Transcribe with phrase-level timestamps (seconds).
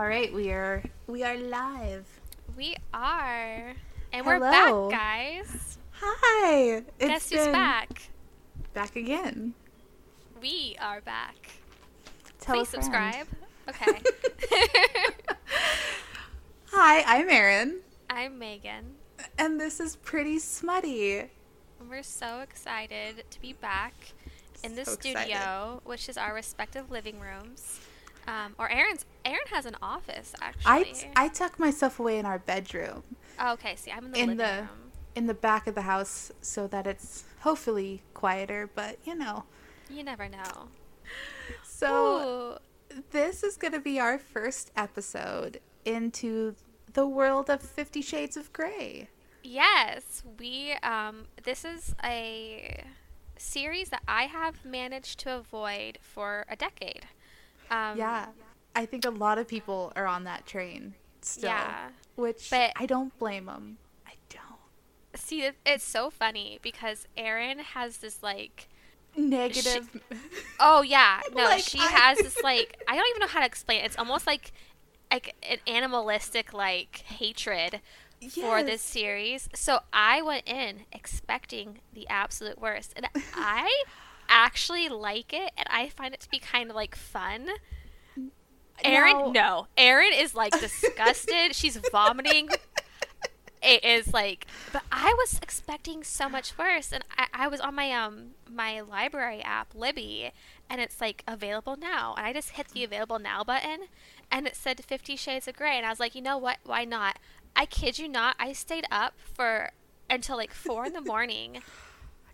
[0.00, 2.06] All right, we are we are live.
[2.56, 3.74] We are.
[4.14, 5.76] And we're back, guys.
[5.90, 6.82] Hi.
[6.98, 8.08] It's Guess who's back?
[8.72, 9.52] Back again.
[10.40, 11.36] We are back.
[12.40, 13.26] Tell Please subscribe.
[13.68, 14.00] Okay.
[16.72, 18.94] Hi, I'm Erin, I'm Megan.
[19.36, 21.24] and this is pretty smutty.
[21.90, 24.14] We're so excited to be back
[24.64, 25.80] in the So studio, excited.
[25.84, 27.80] which is our respective living rooms.
[28.28, 29.04] Um, or Erin's.
[29.24, 30.64] Aaron has an office actually.
[30.66, 31.30] I, actually.
[31.30, 33.02] tuck myself away in our bedroom
[33.40, 33.76] oh, okay.
[33.76, 34.68] See, I'm in the in the room.
[35.16, 39.44] in the back of the house so that it's hopefully quieter, but you know.
[39.88, 40.68] You never know.
[41.64, 42.58] So
[42.92, 42.96] Ooh.
[43.10, 46.54] this is going to be our first episode into
[46.92, 49.08] the world of 50 shades of gray.
[49.42, 52.84] Yes, we um this is a
[53.38, 57.06] series that I have managed to avoid for a decade.
[57.70, 58.26] Um Yeah.
[58.74, 61.50] I think a lot of people are on that train still.
[61.50, 61.88] Yeah.
[62.16, 63.78] Which But- I don't blame them.
[64.06, 65.18] I don't.
[65.20, 68.68] See, it- it's so funny because Erin has this like
[69.16, 69.90] Negative.
[70.60, 73.46] oh yeah, no, Like, she I- has this like I don't even know how to
[73.46, 73.86] explain it.
[73.86, 74.52] It's almost like
[75.10, 77.80] like an animalistic like hatred
[78.32, 79.48] for this series.
[79.54, 83.82] So I went in expecting the absolute worst, and I
[84.30, 87.48] actually like it, and I find it to be kind of like fun.
[88.82, 91.52] Erin, no, Erin is like disgusted.
[91.54, 92.48] She's vomiting.
[93.62, 97.74] It is like, but I was expecting so much worse, and I, I was on
[97.74, 100.30] my um my library app Libby,
[100.70, 103.80] and it's like available now, and I just hit the available now button,
[104.30, 106.56] and it said Fifty Shades of Grey, and I was like, you know what?
[106.64, 107.18] Why not?
[107.54, 109.72] I kid you not, I stayed up for
[110.08, 111.62] until like four in the morning.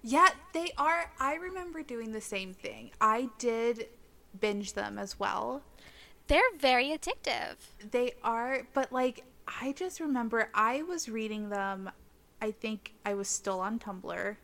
[0.02, 1.11] Yeah, they are.
[1.19, 2.91] I remember doing the same thing.
[3.00, 3.88] I did
[4.38, 5.62] binge them as well.
[6.28, 7.56] They're very addictive.
[7.91, 11.91] They are, but like, I just remember I was reading them.
[12.43, 14.37] I think I was still on Tumblr,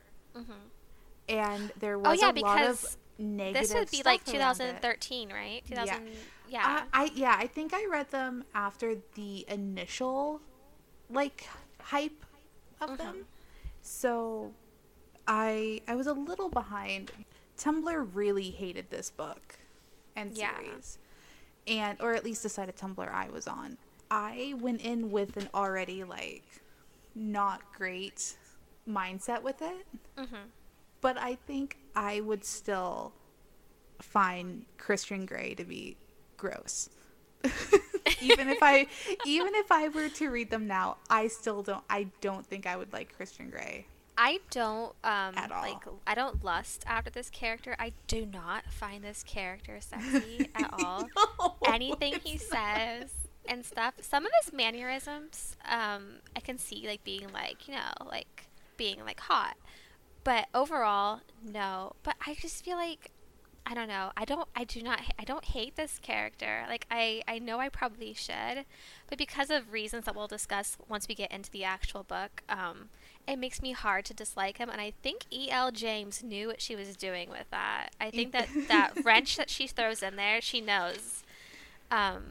[1.29, 2.25] and there was Mm-hmm.
[2.25, 3.63] Oh, yeah, a lot of because negative.
[3.69, 5.63] This would be like 2013, right?
[5.67, 5.87] 2000.
[5.87, 6.01] Yeah.
[6.49, 6.67] Yeah.
[6.67, 10.41] Uh, I yeah, I think I read them after the initial
[11.11, 11.47] like
[11.81, 12.25] hype
[12.81, 12.97] of Mm-hmm.
[12.97, 13.27] them.
[13.83, 14.53] So
[15.27, 17.11] I I was a little behind.
[17.59, 19.57] Tumblr really hated this book
[20.17, 20.57] and Yeah.
[20.59, 20.99] series.
[21.67, 23.79] And or at least the side of Tumblr I was on.
[24.11, 26.45] I went in with an already like
[27.15, 28.37] not great
[28.89, 29.87] mindset with it.
[30.17, 30.51] Mhm.
[31.01, 33.13] But I think I would still
[34.01, 35.97] find Christian Grey to be
[36.37, 36.89] gross.
[38.21, 38.87] even if I
[39.25, 42.77] even if I were to read them now, I still don't I don't think I
[42.77, 43.87] would like Christian Grey.
[44.17, 45.63] I don't um At all.
[45.63, 47.75] like I don't lust after this character.
[47.79, 51.09] I do not find this character sexy at all.
[51.39, 53.11] No, Anything he says
[53.47, 53.95] and stuff.
[54.01, 58.47] Some of his mannerisms, um, I can see like being like you know like
[58.77, 59.57] being like hot,
[60.25, 61.93] but overall no.
[62.03, 63.11] But I just feel like
[63.65, 64.11] I don't know.
[64.17, 64.49] I don't.
[64.57, 65.01] I do not.
[65.19, 66.65] I don't hate this character.
[66.69, 67.23] Like I.
[67.29, 68.65] I know I probably should,
[69.09, 72.89] but because of reasons that we'll discuss once we get into the actual book, um,
[73.29, 74.69] it makes me hard to dislike him.
[74.69, 75.51] And I think E.
[75.51, 75.71] L.
[75.71, 77.91] James knew what she was doing with that.
[78.01, 81.23] I think that that wrench that she throws in there, she knows.
[81.91, 82.23] Um,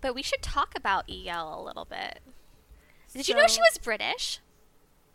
[0.00, 1.28] but we should talk about E.
[1.28, 1.58] L.
[1.58, 2.20] a little bit.
[3.12, 4.40] Did you know she was British?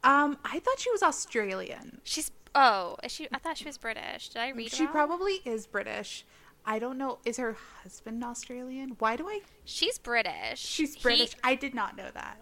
[0.03, 1.99] Um, I thought she was Australian.
[2.03, 2.31] She's.
[2.55, 3.27] Oh, is she?
[3.31, 4.29] I thought she was British.
[4.29, 4.91] Did I read She wrong?
[4.93, 6.25] probably is British.
[6.65, 7.19] I don't know.
[7.25, 8.95] Is her husband Australian?
[8.99, 9.41] Why do I?
[9.65, 10.59] She's British.
[10.59, 11.35] She's He- British.
[11.43, 12.41] I did not know that.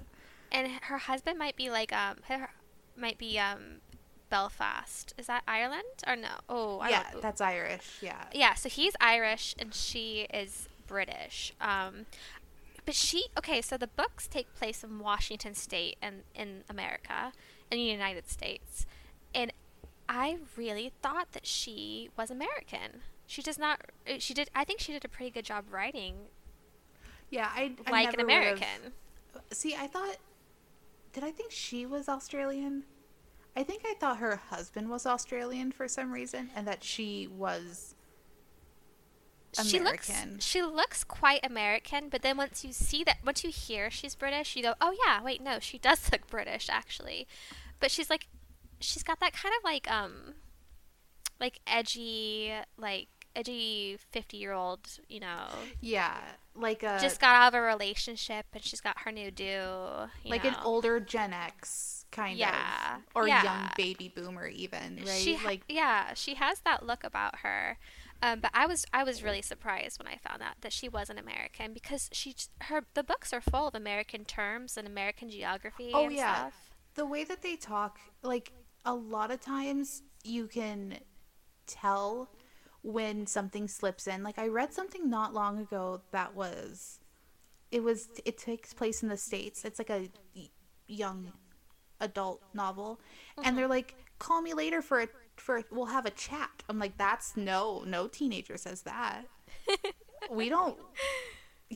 [0.52, 2.50] and her husband might be like um her
[2.98, 3.82] might be um
[4.30, 5.14] Belfast.
[5.18, 6.30] Is that Ireland or no?
[6.50, 8.00] Oh, I yeah, that's Irish.
[8.02, 8.26] Yeah.
[8.34, 8.54] yeah.
[8.56, 11.54] So he's Irish and she is British.
[11.62, 12.06] Um,
[12.86, 13.62] but she okay.
[13.62, 17.32] So the books take place in Washington State and in America,
[17.72, 18.86] in the United States,
[19.34, 19.52] and
[20.10, 23.02] I really thought that she was American.
[23.26, 23.82] She does not.
[24.10, 24.50] uh, She did.
[24.56, 26.16] I think she did a pretty good job writing
[27.30, 28.94] Yeah, I, I like an American.
[29.52, 30.16] See, I thought.
[31.18, 32.84] Did I think she was Australian?
[33.56, 37.96] I think I thought her husband was Australian for some reason, and that she was
[39.66, 40.34] She American.
[40.34, 44.14] looks she looks quite American, but then once you see that once you hear she's
[44.14, 47.28] British, you go, "Oh yeah, wait, no, she does look British actually."
[47.80, 48.28] But she's like
[48.80, 50.36] she's got that kind of like um
[51.40, 53.08] like edgy like
[53.38, 56.18] edgy 50-year-old, you know, yeah,
[56.56, 60.44] like a just got out of a relationship and she's got her new do, like
[60.46, 63.44] an older Gen X kind Yeah, of, or yeah.
[63.44, 65.14] young baby boomer even, right?
[65.14, 67.78] She like yeah, she has that look about her.
[68.22, 71.10] Um, but I was I was really surprised when I found out that she was
[71.10, 75.92] an American because she her the books are full of American terms and American geography.
[75.94, 76.36] Oh, yeah.
[76.36, 76.72] stuff.
[76.96, 78.54] the way that they talk, like
[78.86, 81.00] a lot of times you can
[81.68, 82.30] tell
[82.82, 84.24] when something slips in.
[84.24, 87.00] Like I read something not long ago that was
[87.72, 89.66] it was it takes place in the states.
[89.66, 90.10] It's like a
[90.88, 91.32] young
[92.00, 93.00] adult novel
[93.44, 96.64] and they're like call me later for a for we'll have a chat.
[96.70, 99.26] I'm like that's no no teenager says that.
[100.32, 100.78] we don't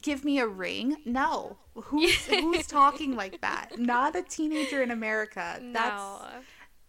[0.01, 0.97] give me a ring.
[1.05, 1.57] No.
[1.75, 3.77] Who's who's talking like that?
[3.77, 5.59] Not a teenager in America.
[5.61, 6.23] That's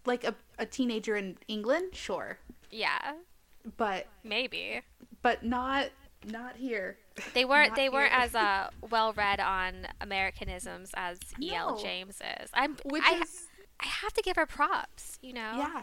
[0.07, 2.39] like a, a teenager in England, sure.
[2.71, 3.15] Yeah.
[3.77, 4.81] But Maybe.
[5.23, 5.89] but not
[6.25, 6.97] not here.
[7.35, 11.77] They weren't Not they weren't as uh, well read on Americanisms as E.L.
[11.77, 11.83] No.
[11.83, 12.51] James is.
[12.55, 13.47] I'm Which I, is
[13.81, 15.55] I have to give her props, you know.
[15.57, 15.83] yeah.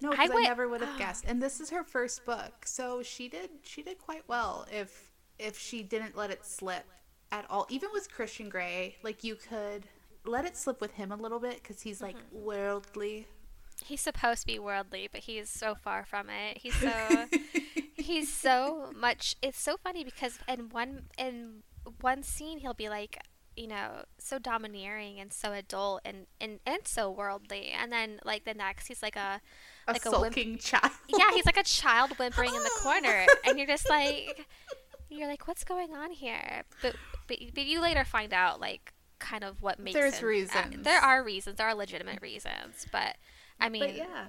[0.00, 1.24] No, I I, never would have guessed.
[1.26, 5.58] And this is her first book, so she did she did quite well if if
[5.58, 6.84] she didn't let it slip
[7.32, 7.66] at all.
[7.70, 9.84] Even with Christian Grey, like you could
[10.24, 12.44] let it slip with him a little bit because he's like Mm-hmm.
[12.44, 13.26] worldly.
[13.86, 16.58] He's supposed to be worldly, but he's so far from it.
[16.58, 17.26] He's so
[17.96, 21.62] he's so much it's so funny because in one in
[22.00, 23.18] one scene he'll be like
[23.56, 28.44] you know so domineering and so adult and and, and so worldly and then like
[28.44, 29.40] the next he's like a
[29.88, 30.92] a like a wimp- child.
[31.08, 34.46] yeah he's like a child whimpering in the corner and you're just like
[35.08, 36.94] you're like what's going on here but
[37.26, 40.84] but, but you later find out like kind of what makes There's him reasons.
[40.84, 43.16] there are reasons there are legitimate reasons but
[43.60, 44.26] i mean but yeah.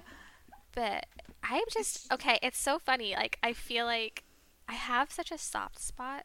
[0.74, 1.06] but
[1.42, 2.38] I'm just okay.
[2.42, 3.14] It's so funny.
[3.14, 4.24] Like I feel like
[4.68, 6.24] I have such a soft spot,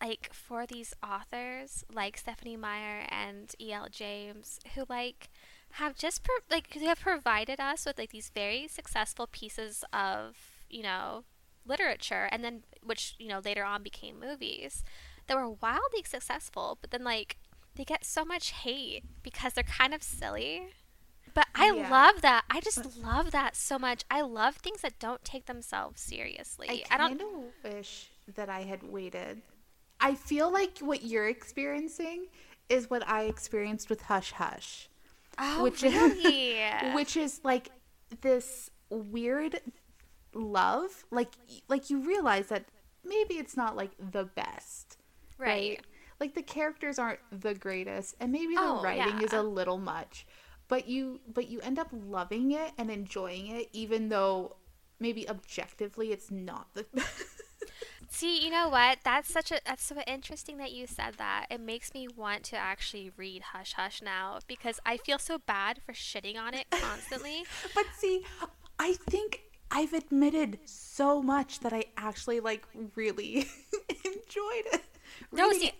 [0.00, 3.88] like for these authors like Stephanie Meyer and E.L.
[3.90, 5.28] James, who like
[5.72, 10.36] have just pro- like who have provided us with like these very successful pieces of
[10.70, 11.24] you know
[11.66, 14.82] literature, and then which you know later on became movies
[15.26, 17.36] that were wildly successful, but then like
[17.74, 20.68] they get so much hate because they're kind of silly.
[21.34, 21.88] But I Yeah.
[21.88, 22.44] love that.
[22.50, 24.04] I just love that so much.
[24.10, 26.68] I love things that don't take themselves seriously.
[26.68, 27.20] I I, kind don't.
[27.20, 27.28] of
[27.62, 29.42] wish that I had waited.
[30.00, 32.26] I feel like what you're experiencing
[32.68, 34.88] is what I experienced with Hush Hush,
[35.38, 35.94] Oh, which really?
[35.96, 37.72] is which is like
[38.22, 39.60] this weird
[40.34, 41.04] love.
[41.10, 41.34] Like
[41.68, 42.66] like you realize that
[43.04, 44.98] maybe it's not like the best,
[45.38, 45.80] right.
[46.20, 50.26] Like the characters aren't the greatest, and maybe the Oh, writing is a little much,
[50.72, 54.56] but you but you end up loving it and enjoying it, even though
[54.98, 56.86] maybe objectively it's not the.
[58.08, 59.00] See, you know what?
[59.04, 61.48] That's such a that's so interesting that you said that.
[61.50, 65.82] It makes me want to actually read Hush Hush now because I feel so bad
[65.84, 67.44] for shitting on it constantly.
[67.74, 68.24] But see,
[68.78, 72.66] I think I've admitted so much that I actually like
[72.96, 73.46] really
[74.06, 74.84] enjoyed it.
[75.30, 75.72] No, see.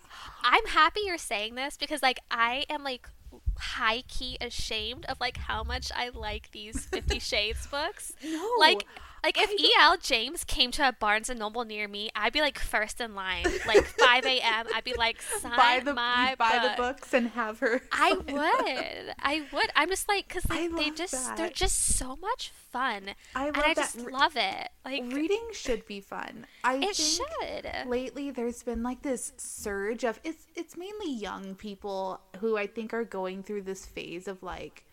[0.45, 3.09] I'm happy you're saying this because like I am like
[3.59, 8.13] high key ashamed of like how much I like these Fifty Shades books.
[8.25, 8.87] No, Like
[9.23, 9.97] like if E.L.
[10.01, 13.47] James came to a Barnes and Noble near me, I'd be like first in line.
[13.67, 14.67] Like 5 a.m.
[14.75, 16.77] I'd be like sign buy the my buy book.
[16.77, 17.81] the books and have her.
[17.93, 18.35] I sign them.
[18.37, 19.15] would.
[19.21, 19.71] I would.
[19.77, 23.57] I'm just like because I they, love just they're just so much fun, I and
[23.57, 23.77] I that.
[23.77, 24.69] just love it.
[24.85, 26.47] Like Reading should be fun.
[26.65, 27.89] I it should.
[27.89, 32.93] lately there's been like this surge of it's it's mainly young people who I think
[32.93, 34.85] are going through this phase of like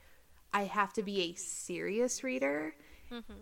[0.54, 2.76] I have to be a serious reader.
[3.12, 3.34] Mm-hmm.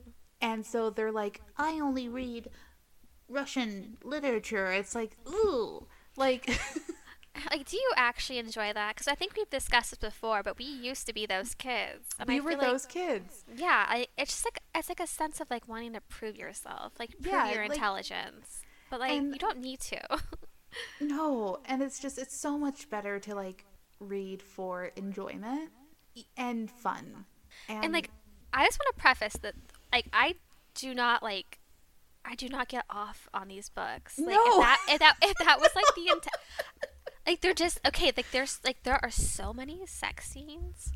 [0.42, 2.50] And so they're like I only read
[3.30, 4.72] Russian literature.
[4.72, 6.50] It's like ooh, like
[7.52, 8.96] Like, do you actually enjoy that?
[8.96, 12.10] Because I think we've discussed this before, but we used to be those kids.
[12.20, 13.46] And we I were feel like- those kids.
[13.56, 16.94] yeah, I, it's just like it's like a sense of like wanting to prove yourself,
[17.00, 18.62] like prove Yeah, your like- intelligence.
[18.90, 20.02] But like you don't need to.
[21.00, 23.66] No, and it's just it's so much better to like
[24.00, 25.70] read for enjoyment
[26.36, 27.26] and fun.
[27.70, 28.10] And, and like
[28.54, 29.56] I just want to preface that
[29.98, 30.36] like I
[30.76, 31.60] do not like
[32.24, 34.18] I do not get off on these books.
[34.20, 34.44] Like No.
[34.46, 36.36] if that if that if that was like the intent
[37.26, 40.92] like they're just okay, like there's like there are so many sex scenes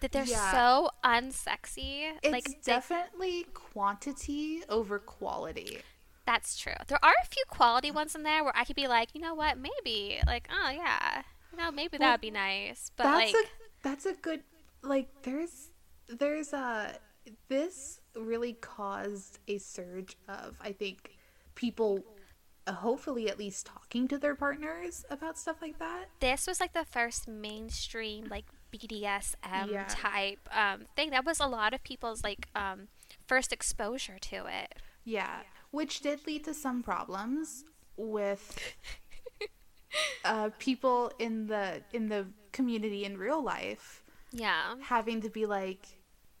[0.00, 0.52] that they're Yeah.
[0.52, 2.12] so unsexy.
[2.22, 5.78] it's like they- definitely quantity over quality.
[6.26, 6.74] that's true.
[6.88, 9.34] There are a few quality ones in there where I could be like, you know
[9.34, 11.22] what, maybe like oh yeah.
[11.52, 12.90] You know, maybe Well, that would be nice.
[12.96, 13.48] But that's like a
[13.82, 14.42] that's a good
[14.82, 15.70] like there's
[16.08, 16.98] there's a
[17.48, 21.16] this really caused a surge of I think
[21.54, 22.04] people
[22.66, 26.06] uh, hopefully at least talking to their partners about stuff like that.
[26.20, 29.86] this was like the first mainstream like BDSM Yeah.
[29.88, 31.10] type um, thing.
[31.10, 32.88] That was a lot of people's like um,
[33.26, 34.74] first exposure to it.
[35.04, 35.42] Yeah.
[35.70, 37.64] which did lead to some problems
[37.96, 38.58] with
[40.24, 44.74] uh, people in the in the community in real life Yeah.
[44.82, 45.86] having to be like,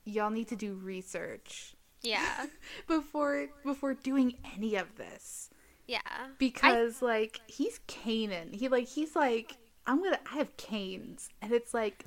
[0.06, 2.46] y'all need to do research Yeah.
[2.88, 5.50] before before doing any of this
[5.86, 6.00] Yeah.
[6.38, 8.52] because like he's Canaan.
[8.52, 12.04] He like he's like I'm gonna I have canes and it's like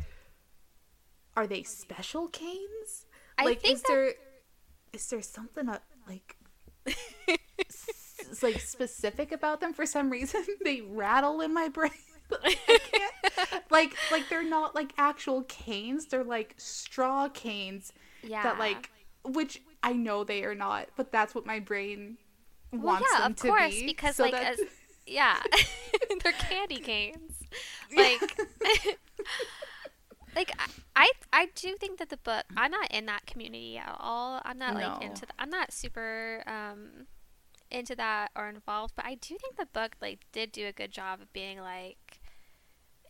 [1.38, 3.06] are they special canes?
[3.38, 4.13] I like think is there
[4.94, 6.36] is there something uh, like
[7.60, 11.91] s- like specific about them for some reason they rattle in my brain.
[13.71, 16.07] Like like they're not like actual canes.
[16.07, 17.93] They're like straw canes
[18.24, 18.43] yeah.
[18.43, 18.89] that like
[19.24, 22.17] which I know they are not, but that's what my brain
[22.71, 23.86] Well, wants yeah, them of to course, be.
[23.86, 24.59] because so like as
[25.07, 25.39] yeah,
[26.24, 27.43] they're candy canes.
[27.95, 28.39] Like,
[30.36, 30.51] like
[30.95, 32.43] I, I, do think that the book.
[32.55, 34.41] I'm not in that community at all.
[34.45, 35.07] I'm not like No.
[35.07, 35.25] into.
[35.25, 37.07] The, I'm not super um
[37.71, 38.93] into that or involved.
[38.95, 42.18] But I do think the book like did do a good job of being like,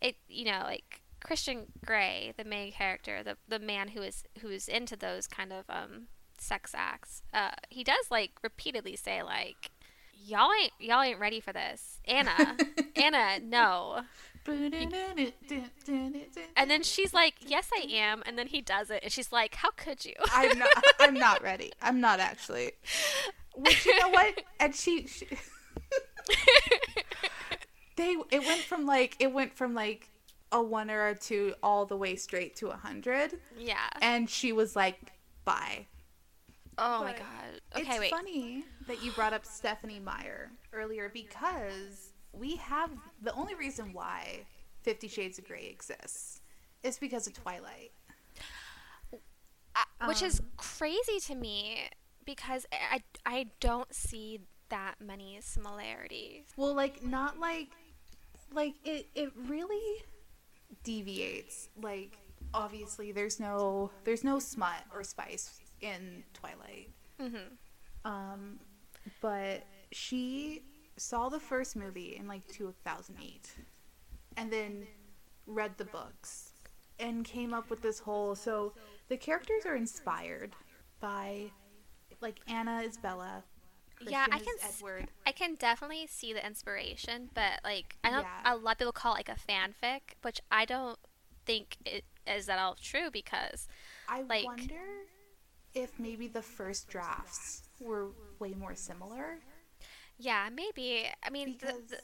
[0.00, 0.16] it.
[0.28, 4.68] You know, like Christian Grey, the main character, the the man who is who is
[4.68, 7.22] into those kind of um sex acts.
[7.32, 9.70] Uh, he does like repeatedly say like,
[10.14, 12.56] "Y'all ain't y'all ain't ready for this, Anna,
[12.96, 14.02] Anna, no."
[16.56, 19.56] And then she's like, "Yes, I am." And then he does it, and she's like,
[19.56, 20.70] "How could you?" I'm not.
[20.98, 21.72] I'm not ready.
[21.82, 22.72] I'm not actually.
[23.54, 24.40] Which you know what?
[24.58, 25.26] And she, she
[28.00, 30.08] they it went from like it went from like
[30.52, 33.88] a one or a two all the way straight to a hundred, yeah.
[34.00, 35.12] and she was like,
[35.44, 35.86] "Bye."
[36.78, 37.60] Oh my god.
[37.76, 38.10] Okay, it's wait.
[38.10, 42.90] funny that you brought up Stephanie Meyer earlier because we have
[43.22, 44.40] the only reason why
[44.82, 46.40] Fifty Shades of Grey exists
[46.82, 47.92] is because of Twilight.
[49.76, 51.88] I- which is Um, crazy to me
[52.24, 54.40] because I I don't see
[54.70, 56.46] that many similarities.
[56.56, 57.68] Well, like not like
[58.52, 60.02] like it it really
[60.82, 61.68] deviates.
[61.80, 62.18] Like
[62.52, 66.90] obviously there's no there's no smut or spice in Twilight.
[67.20, 67.56] Mhm.
[68.04, 68.60] Um
[69.20, 70.62] but she
[70.96, 73.54] saw the first movie in like 2008
[74.36, 74.86] and then
[75.46, 76.52] read the books
[76.98, 78.72] and came up with this whole so
[79.08, 80.54] the characters are inspired
[81.00, 81.50] by
[82.20, 83.42] like Anna is Bella.
[84.06, 85.08] Yeah, I can Edward.
[85.26, 88.54] I can definitely see the inspiration, but like I know Yeah.
[88.54, 90.98] a lot of people call it like a fanfic, which I don't
[91.44, 93.68] think it is at all true because
[94.08, 95.06] I Like- wonder
[95.74, 99.40] if maybe the first drafts were way more similar.
[100.18, 101.08] yeah, maybe.
[101.22, 102.00] I mean, Because the,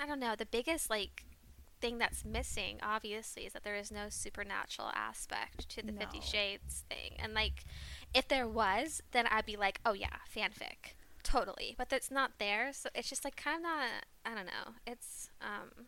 [0.00, 0.34] I don't know.
[0.36, 1.24] The biggest like
[1.80, 6.84] thing that's missing, obviously, is that there is no supernatural aspect to the Fifty Shades
[6.88, 7.16] thing.
[7.18, 7.64] And like,
[8.14, 11.74] if there was, then I'd be like, oh yeah, fanfic, totally.
[11.76, 13.88] But that's not there, so it's just like kind of not.
[14.24, 14.74] I don't know.
[14.86, 15.86] It's um,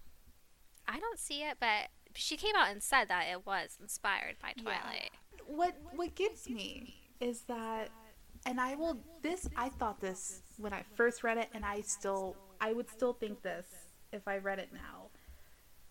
[0.89, 4.53] I don't see it, but she came out and said that it was inspired by
[4.57, 4.63] Yeah.
[4.63, 5.11] Twilight.
[5.47, 7.91] what what gets me is that
[8.47, 12.37] and I will this I thought this when I first read it and I still
[12.61, 13.67] I would still think this
[14.13, 15.09] if I read it now.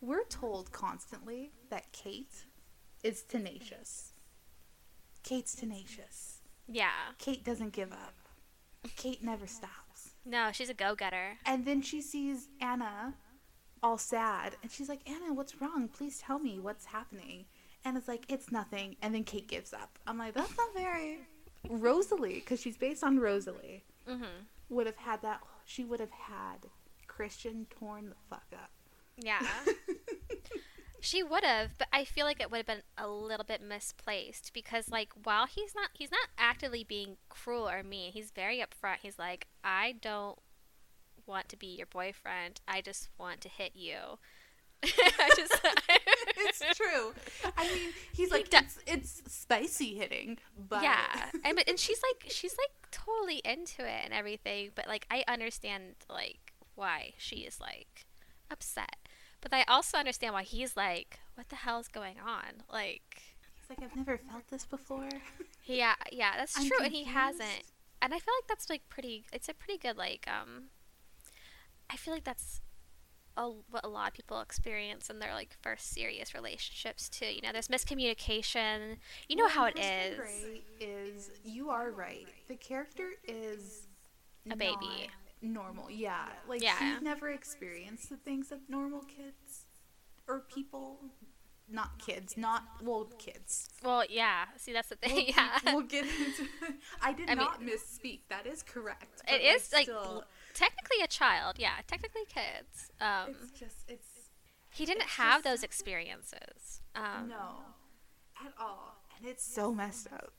[0.01, 2.45] We're told constantly that Kate
[3.03, 4.13] is tenacious.
[5.25, 6.37] Kate's tenacious.
[6.67, 6.91] Yeah.
[7.17, 8.13] Kate doesn't give up.
[8.95, 10.11] Kate never stops.
[10.25, 11.37] No, she's a go-getter.
[11.45, 13.15] And then she sees Anna
[13.83, 14.55] all sad.
[14.63, 15.87] And she's like, Anna, what's wrong?
[15.89, 17.45] Please tell me what's happening.
[17.83, 18.95] And it's like, it's nothing.
[19.01, 19.97] And then Kate gives up.
[20.07, 21.19] I'm like, that's not very.
[21.69, 24.45] Rosalie, because she's based on Rosalie, Mhm.
[24.69, 25.41] would have had that.
[25.65, 26.67] She would have had
[27.07, 28.69] Christian torn the fuck up.
[29.17, 29.41] Yeah.
[31.05, 34.51] She would have, but I feel like it would have been a little bit misplaced
[34.53, 38.11] because, like, while he's not, he's not actively being cruel or mean.
[38.11, 38.97] He's very upfront.
[39.03, 40.39] He's like, I don't
[41.27, 42.61] want to be your boyfriend.
[42.67, 43.97] I just want to hit you.
[44.83, 45.53] I just,
[46.37, 47.13] it's true.
[47.55, 50.37] I mean, he's like, do- it's, it's spicy hitting,
[50.69, 50.81] but.
[50.83, 54.71] yeah, and but- and she's like, she's like totally into it and everything.
[54.75, 58.05] But like, I understand like why she is like
[58.51, 58.95] upset,
[59.49, 62.63] but I also understand why he's like, what the hell is going on?
[62.71, 63.21] Like.
[63.55, 65.09] He's like, I've never felt this before.
[65.67, 67.63] Yeah, yeah, that's I'm true, and he hasn't.
[67.99, 69.25] And I feel like that's like pretty.
[69.33, 70.27] It's a pretty good like.
[70.27, 70.65] um
[71.89, 72.61] I feel like that's
[73.37, 77.25] a, what a lot of people experience in their like first serious relationships too.
[77.25, 78.97] You know, there's miscommunication.
[79.27, 80.19] You know Well, how it is.
[80.19, 80.59] Is.
[80.79, 82.27] Is you are right.
[82.47, 83.87] The character is
[84.51, 85.09] A baby.
[85.53, 85.89] Normal.
[85.89, 86.77] Yeah, like Yeah.
[86.79, 89.65] he's never experienced the things that normal kids
[90.27, 90.99] or people
[91.67, 93.67] not kids, not well kids.
[93.83, 94.45] Well, yeah.
[94.57, 95.15] See, that's the thing.
[95.15, 95.59] We'll, yeah.
[95.65, 96.47] we'll get into.
[97.01, 98.19] I did I mean- not misspeak.
[98.29, 99.21] That is correct.
[99.27, 101.55] It is like still, technically a child.
[101.57, 102.91] Yeah, technically kids.
[103.01, 104.07] Um, it's just it's
[104.69, 106.81] he didn't it's have those experiences.
[106.95, 107.55] Um, no,
[108.45, 110.33] at all, and it's so messed up.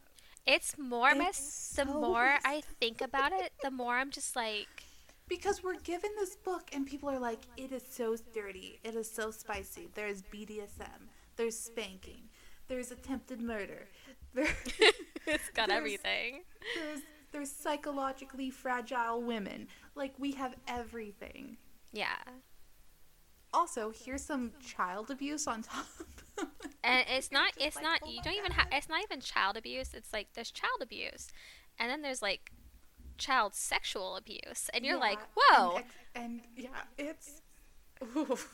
[0.46, 1.72] It's more It's mess.
[1.76, 4.84] The more I think about it, the more I'm just like,
[5.28, 9.10] Because we're given this book and people are like, it is so dirty, it is
[9.10, 9.88] so spicy.
[9.94, 12.28] There's BDSM, there's spanking,
[12.68, 13.88] there's attempted murder,
[14.34, 14.46] there,
[15.26, 16.42] it's got There's- everything.
[16.76, 17.00] there's
[17.32, 19.66] there's psychologically fragile women.
[19.94, 21.56] Like we have everything.
[21.92, 22.16] Yeah.
[23.52, 25.86] Also, here's some child abuse on top.
[26.84, 27.52] And it's not.
[27.58, 28.00] It's like, not.
[28.04, 28.68] oh You don't even have.
[28.72, 29.92] It's not even child abuse.
[29.92, 31.28] It's like there's child abuse,
[31.78, 32.52] and then there's like
[33.16, 35.76] child sexual abuse, and you're like, whoa.
[35.76, 37.42] And, ex- and yeah, it's.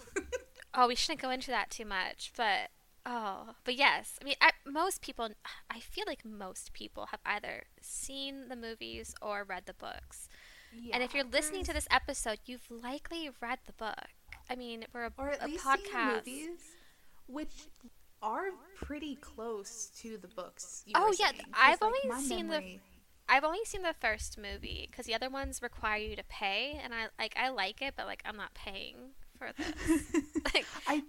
[0.74, 2.70] Oh, we shouldn't go into that too much, but
[3.04, 4.18] oh, but yes.
[4.22, 5.28] I mean, I, most people.
[5.70, 10.28] I feel like most people have either seen the movies or read the books.
[10.74, 14.06] Yeah, and if you're listening to this episode, you've likely read the book.
[14.48, 16.60] I mean, we're a, or at a least seen the movies,
[17.26, 17.52] which
[18.22, 20.84] are pretty close to the books.
[20.94, 22.80] Oh, yeah, saying, I've like, only seen the- memory-
[23.28, 26.92] I've only seen the first movie because the other ones require you to pay, and
[26.94, 28.96] I like I like it, but like I'm not paying
[29.38, 30.02] for this.
[30.54, 31.02] like, I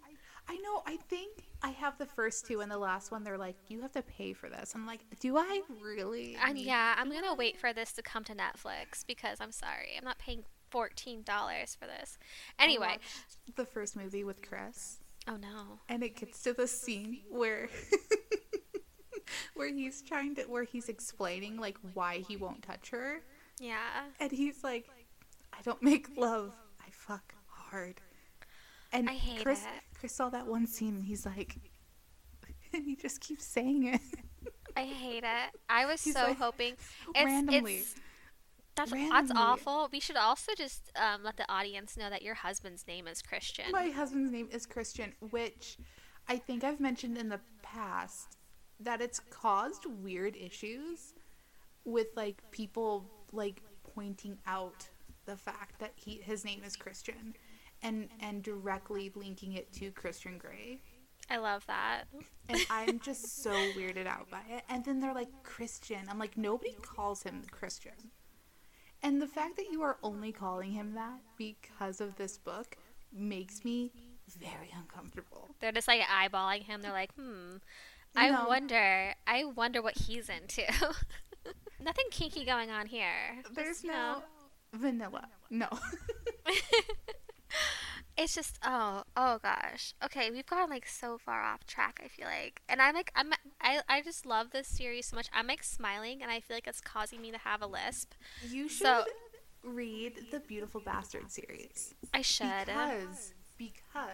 [0.47, 0.83] I know.
[0.85, 3.91] I think I have the first two, and the last one they're like, you have
[3.93, 4.73] to pay for this.
[4.75, 6.37] I'm like, do I really?
[6.43, 9.91] and need- yeah, I'm gonna wait for this to come to Netflix because I'm sorry,
[9.97, 12.17] I'm not paying fourteen dollars for this.
[12.59, 12.97] Anyway,
[13.55, 17.69] the first movie with Chris, oh no, and it gets to the scene where.
[19.55, 23.21] where he's trying to where he's explaining like why he won't touch her
[23.59, 24.89] yeah, and he's like
[25.53, 28.01] i don't make love i fuck hard
[28.91, 29.97] and I hate chris it.
[29.97, 31.57] chris saw that one scene and he's like
[32.73, 34.01] and he just keeps saying it
[34.75, 35.59] I hate it.
[35.69, 37.95] I was He's so like, hoping it's randomly it's
[38.75, 39.87] that's that's awful.
[39.91, 43.65] We should also just um, let the audience know that your husband's name is Christian.
[43.71, 45.77] My husband's name is Christian, which
[46.27, 48.37] I think I've mentioned in the past
[48.79, 51.13] that it's caused weird issues
[51.85, 53.61] with like people like
[53.93, 54.87] pointing out
[55.25, 57.35] the fact that he his name is Christian
[57.81, 60.79] and and directly linking it to Christian Grey.
[61.29, 62.03] I love that.
[62.49, 64.63] And I'm just so weirded out by it.
[64.67, 66.05] And then they're like Christian.
[66.09, 68.11] I'm like nobody calls him Christian.
[69.01, 72.77] And the fact that you are only calling him that because of this book
[73.11, 73.91] makes me
[74.39, 75.49] very uncomfortable.
[75.59, 76.81] They're just like eyeballing him.
[76.81, 77.57] They're like, hmm.
[78.15, 78.45] I No.
[78.47, 79.13] wonder.
[79.25, 80.63] I wonder what he's into.
[81.81, 83.41] Nothing kinky going on here.
[83.53, 84.23] There's you no know.
[84.73, 85.27] vanilla.
[85.49, 85.67] No.
[88.15, 89.95] It's just oh oh gosh.
[90.05, 91.99] Okay, we've gone like so far off track.
[92.03, 95.29] I feel like, and I'm like I'm I I just love this series so much.
[95.33, 98.13] I'm like smiling, and I feel like it's causing me to have a lisp.
[98.47, 99.05] you should So-
[99.63, 101.95] read the Beautiful Bastard series.
[102.13, 102.45] I should.
[102.67, 104.09] Because because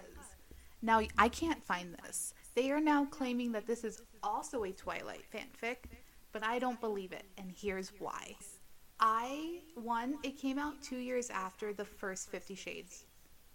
[0.82, 2.34] now I can't find this.
[2.56, 5.78] They are now claiming that this is also a Twilight fanfic,
[6.32, 8.36] but I don't believe it, and here's why.
[9.00, 13.06] I one it came out 2 years after the first 50 Shades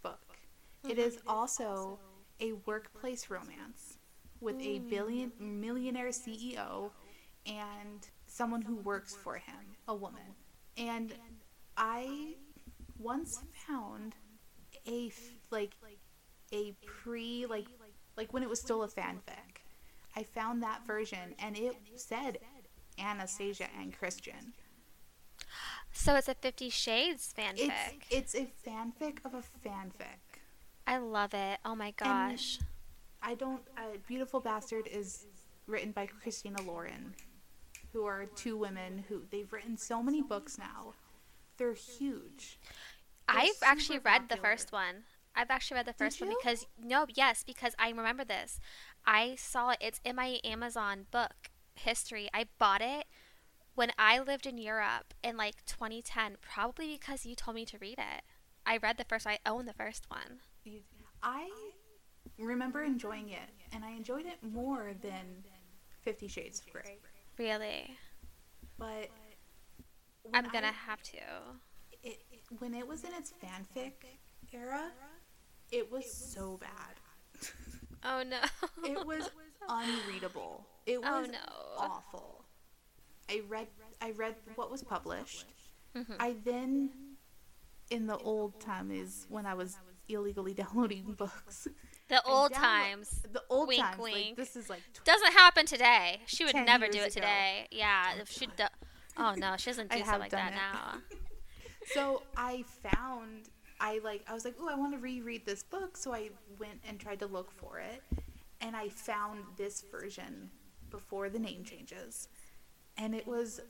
[0.01, 0.37] book.
[0.89, 1.29] It is mm-hmm.
[1.29, 1.99] also
[2.39, 3.97] a workplace romance
[4.41, 4.89] with a mm.
[4.89, 6.89] billion millionaire CEO
[7.45, 10.23] and someone who works for him, a woman.
[10.77, 11.13] And
[11.77, 12.35] I
[12.99, 14.15] once found
[14.87, 15.11] a
[15.51, 15.73] like
[16.53, 17.67] a pre like
[18.17, 19.63] like when it was still a fanfic.
[20.15, 22.39] I found that version and it said
[22.97, 24.53] Anastasia and Christian.
[25.91, 27.71] So it's a Fifty Shades fanfic.
[28.09, 30.41] It's it's a fanfic of a fanfic.
[30.87, 31.59] I love it.
[31.65, 32.59] Oh my gosh.
[33.21, 33.61] I don't.
[33.77, 35.25] Uh, Beautiful Bastard is
[35.67, 37.15] written by Christina Lauren,
[37.91, 40.93] who are two women who they've written so many books now.
[41.57, 42.59] They're huge.
[43.27, 45.03] they're I've actually read the first one.
[45.35, 48.59] I've actually read the first one because no, yes, because I remember this.
[49.05, 49.77] I saw it.
[49.81, 52.29] It's in my Amazon book history.
[52.33, 53.05] I bought it
[53.75, 57.99] when I lived in Europe in like 2010, probably because you told me to read
[57.99, 58.21] it.
[58.65, 59.27] I read the first.
[59.27, 60.39] I own the first one.
[61.21, 61.49] I
[62.39, 65.43] remember enjoying it, and I enjoyed it more than
[66.01, 66.97] Fifty Shades of Grey.
[67.37, 67.97] Really,
[68.77, 69.09] But
[70.33, 71.17] I'm gonna I- have to.
[72.03, 72.21] it,
[72.59, 73.93] when it was in its fanfic
[74.53, 74.91] era,
[75.77, 76.95] it was so bad.
[78.03, 78.37] Oh no.
[78.87, 79.29] it was
[79.67, 80.65] unreadable.
[80.85, 81.39] It was Oh, no.
[81.77, 82.45] awful.
[83.29, 83.67] I read
[84.01, 85.45] I read what was published.
[85.95, 86.15] Mhm.
[86.19, 86.91] I then
[87.89, 91.67] in the old time is when I was illegally downloading books.
[92.09, 93.21] The old download- times.
[93.31, 93.97] The old Wink, times.
[93.99, 94.15] wink.
[94.27, 96.21] Like this is like tw- Doesn't happen today.
[96.27, 97.21] She would never do it ago.
[97.21, 97.67] today.
[97.71, 98.65] Yeah, if she do-
[99.17, 100.55] Oh no, she doesn't do stuff like that it.
[100.55, 100.97] now.
[101.93, 103.49] So I found
[103.85, 106.79] I like I was like, "Oh, I want to reread this book." So I went
[106.87, 108.01] and tried to look for it,
[108.61, 110.49] and I found this version
[110.89, 112.27] before the name changes.
[112.97, 113.61] And it was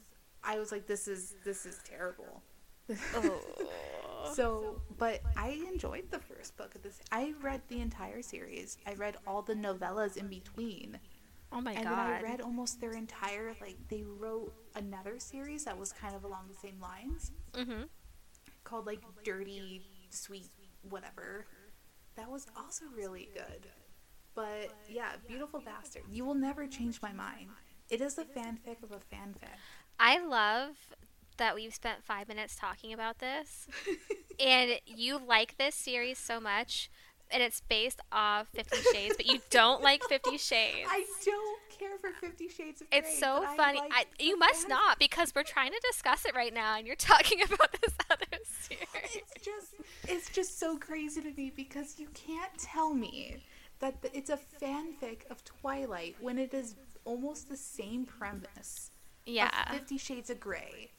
[0.44, 2.42] I was like, "This is this is terrible."
[3.16, 3.40] Oh.
[4.34, 7.00] So, but I enjoyed the first book of this.
[7.12, 8.80] I read the entire series.
[8.88, 10.98] I read all the novellas in between.
[11.52, 11.92] Oh my and god.
[11.92, 16.24] then I read almost their entire like they wrote another series that was kind of
[16.24, 17.88] along the same lines Mhm.
[18.64, 20.48] called like Dirty Sweet
[20.90, 21.46] whatever.
[22.16, 23.68] That was also really good.
[24.36, 26.04] But yeah, Beautiful Bastard.
[26.12, 27.50] You will never change my mind.
[27.90, 29.50] It is a fanfic of a fanfic.
[30.00, 30.76] I love
[31.38, 33.68] that we've spent five minutes talking about this,
[34.40, 36.90] and you like this series so much,
[37.30, 40.90] and it's based off Fifty Shades, but you don't like Fifty Shades.
[40.90, 43.00] I don't care for Fifty Shades of Grey.
[43.00, 43.80] It's so I funny.
[43.80, 46.86] like I, you must fan- not because we're trying to discuss it right now, and
[46.88, 48.88] you're talking about this other series.
[49.16, 49.74] It's just
[50.08, 53.44] it's just so crazy to me because you can't tell me
[53.80, 58.92] that the, it's a fanfic of Twilight when it is almost the same premise.
[59.26, 60.92] Yeah, Of Fifty Shades of Grey.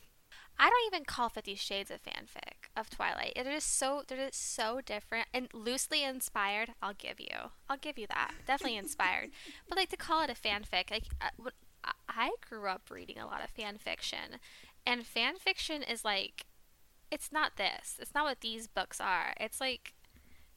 [0.58, 3.32] I don't even call Fifty Shades a fanfic of Twilight.
[3.36, 6.70] It is so they're just so different and loosely inspired.
[6.82, 8.32] I'll give you, I'll give you that.
[8.46, 9.30] Definitely inspired,
[9.68, 11.50] but like to call it a fanfic, like uh,
[11.84, 14.38] I- I grew up reading a lot of fan fiction,
[14.86, 16.46] and fan fiction is like,
[17.10, 17.96] it's not this.
[18.00, 19.34] It's not what these books are.
[19.38, 19.92] It's like,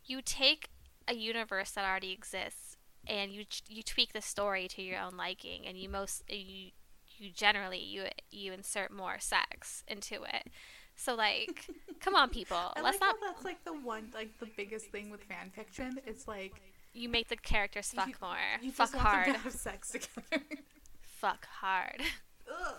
[0.05, 0.69] you take
[1.07, 5.65] a universe that already exists and you you tweak the story to your own liking,
[5.67, 6.71] and you most you
[7.19, 10.47] you generally you you insert more sex into it.
[10.95, 11.65] So like,
[12.01, 13.15] come on, people, I let's like not.
[13.21, 15.99] how that's like the one like the biggest thing with fan fiction.
[16.05, 16.53] It's like
[16.93, 19.53] You make the characters fuck you, more, you fuck just want them hard, to have
[19.53, 20.43] sex together.
[21.01, 22.01] fuck hard.
[22.51, 22.75] Ugh,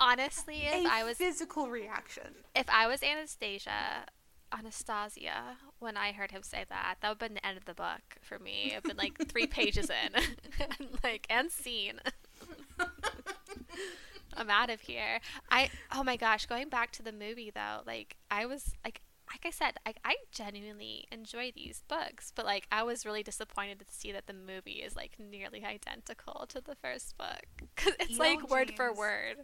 [0.00, 2.34] Honestly, if a I was physical reaction.
[2.54, 4.06] if I was Anastasia,
[4.56, 7.74] Anastasia, when I heard him say that, that would have been the end of the
[7.74, 8.72] book for me.
[8.72, 10.14] It'd been like three pages in,
[10.78, 12.00] and like and scene.
[14.36, 15.20] I'm out of here.
[15.50, 19.46] I oh my gosh, going back to the movie though, like I was like like
[19.46, 23.84] I said, I, I genuinely enjoy these books, but like I was really disappointed to
[23.88, 28.48] see that the movie is like nearly identical to the first book because it's like
[28.48, 29.36] word for word.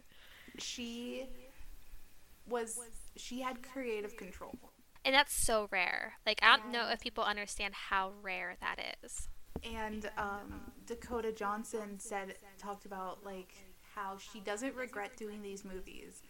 [0.57, 1.25] She
[2.47, 2.79] was
[3.15, 4.70] she had creative control.
[5.03, 6.13] And that's so rare.
[6.25, 9.27] Like I don't know if people understand how rare that is.
[9.63, 13.53] And um, Dakota Johnson said talked about like
[13.95, 16.21] how she doesn't regret doing these movies,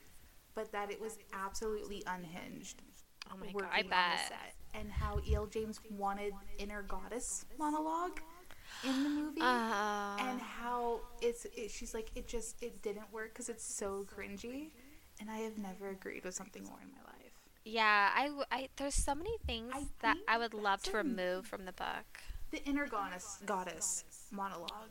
[0.55, 2.81] but that it was absolutely unhinged.
[3.31, 4.19] Oh my god, I on the bet.
[4.27, 5.45] set, and how E.L.
[5.47, 8.19] James wanted inner goddess monologue
[8.83, 13.29] in the movie, Uh, and how it's it, she's like it just it didn't work
[13.33, 14.71] because it's so cringy,
[15.19, 17.30] and I have never agreed with something more in my life.
[17.63, 21.65] Yeah, I, I- there's so many things I that I would love to remove from
[21.65, 22.19] the book.
[22.51, 24.89] The inner goddess goddess monologue.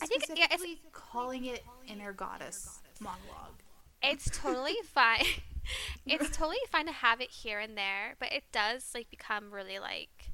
[0.00, 0.60] I think- yeah, it's-
[0.92, 3.60] calling it inner goddess monologue.
[4.02, 5.24] It's totally fine.
[6.06, 9.78] it's totally fine to have it here and there, but it does like become really
[9.78, 10.30] like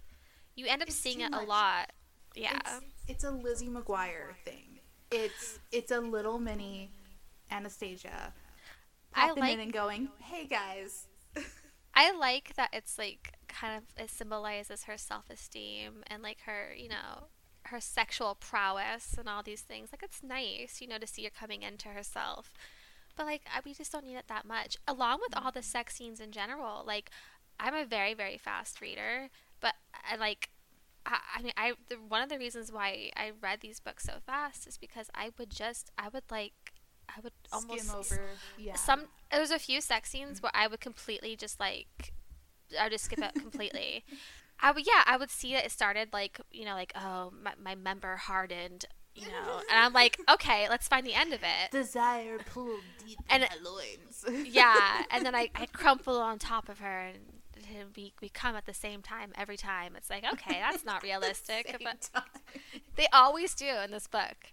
[0.54, 1.92] you end up It's seeing it a lot.
[2.34, 2.56] Yeah.
[2.56, 4.80] It's, it's a Lizzie McGuire thing.
[5.10, 6.90] It's it's a little mini
[7.50, 8.32] Anastasia
[9.14, 11.08] I popping like- in and going, "Hey guys."
[11.94, 16.88] I like that it's like kind of it symbolizes her self-esteem and like her, you
[16.88, 17.28] know,
[17.64, 19.90] her sexual prowess and all these things.
[19.92, 22.52] Like it's nice, you know, to see her coming into herself.
[23.16, 24.76] But like I, we just don't need it that much.
[24.88, 25.66] Along with all the mm-hmm.
[25.66, 27.10] sex scenes in general, like
[27.60, 29.28] I'm a very very fast reader,
[29.60, 29.74] but
[30.10, 30.48] I like
[31.04, 34.14] I, I mean I the, one of the reasons why I read these books so
[34.24, 36.72] fast is because I would just I would like
[37.16, 38.20] I would almost Skim over.
[38.58, 38.74] Yeah.
[38.76, 42.12] some there's a few sex scenes where I would completely just like
[42.78, 44.04] I would just skip it completely.
[44.60, 47.52] I would yeah, I would see that it started like you know like oh my,
[47.62, 51.70] my member hardened you know and I'm like okay let's find the end of it
[51.70, 54.46] Desire pulled deep And in my loins.
[54.50, 58.64] yeah and then I I crumple on top of her and we we come at
[58.66, 62.22] the same time every time it's like okay that's not realistic Same but time.
[62.96, 64.52] they always do in this book.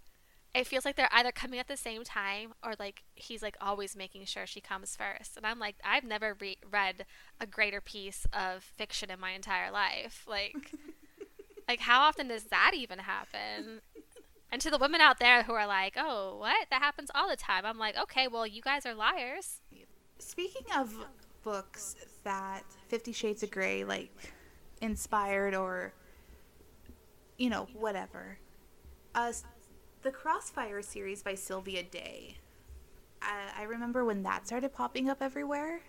[0.53, 3.95] It feels like they're either coming at the same time or like he's like always
[3.95, 5.37] making sure she comes first.
[5.37, 7.05] And I'm like, I've never re- read
[7.39, 10.25] a greater piece of fiction in my entire life.
[10.27, 10.71] Like,
[11.67, 13.81] like how often does that even happen?
[14.51, 16.67] And to the women out there who are like, oh, what?
[16.71, 17.65] That happens all the time.
[17.65, 19.61] I'm like, okay, well, you guys are liars.
[20.17, 20.95] Speaking of
[21.43, 24.33] books that Fifty Shades of Grey like
[24.81, 25.93] inspired or
[27.37, 28.37] you know whatever.
[29.15, 29.31] Uh,
[30.01, 32.37] the Crossfire series by Sylvia Day.
[33.21, 35.81] I, I remember when that started popping up everywhere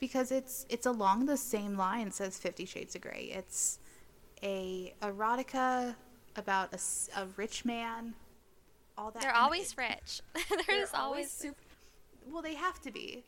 [0.00, 3.30] because it's it's along the same lines as Fifty Shades of Grey.
[3.32, 3.78] It's
[4.42, 5.94] a erotica
[6.36, 8.14] about a rich man.
[8.98, 9.22] All that.
[9.22, 10.20] They're always it- rich.
[10.50, 11.30] they're There's always.
[11.30, 11.56] super.
[12.28, 13.24] Well, they have to be.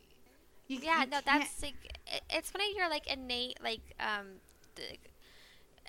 [0.67, 1.75] You, yeah, you no, can't- that's like
[2.07, 4.27] it, it's one of your like innate like um.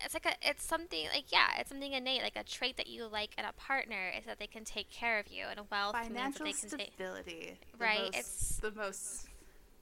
[0.04, 3.06] It's like a it's something like yeah it's something innate like a trait that you
[3.08, 5.96] like in a partner is that they can take care of you and a wealth
[5.96, 7.60] means that financial they can stability.
[7.80, 9.28] Right, most- it's- the most.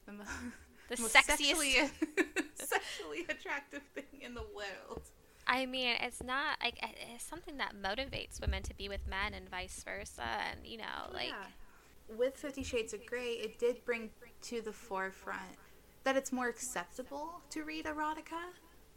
[0.06, 0.24] The, mo-
[0.90, 1.72] the most sexiest sexually,
[2.56, 5.02] sexually attractive thing in the world.
[5.48, 6.78] I mean, it's not like
[7.12, 11.10] it's something that motivates women to be with men and vice versa, and you know,
[11.14, 12.16] like Yeah.
[12.18, 14.10] with Fifty Shades of Grey, it did bring
[14.44, 15.58] to the forefront
[16.04, 18.52] that it's more acceptable to read erotica,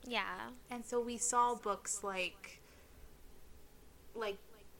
[0.06, 2.60] yeah, and so we saw books like,
[4.14, 4.38] like,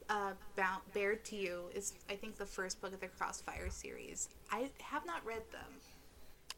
[0.09, 4.29] uh, Bound, Bared to You is I think the first book of the Crossfire series.
[4.51, 5.81] I have not read them.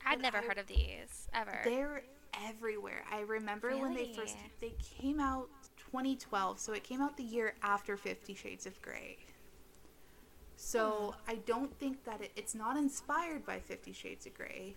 [0.04, 1.60] I'd never I- heard of these ever.
[1.64, 2.02] They're
[2.46, 3.04] everywhere.
[3.10, 5.48] I remember when they first they came out
[5.90, 9.18] 2012, so it came out the year after 50 Shades of Grey.
[10.56, 14.74] So I don't think that it, it's not inspired by 50 Shades of Grey.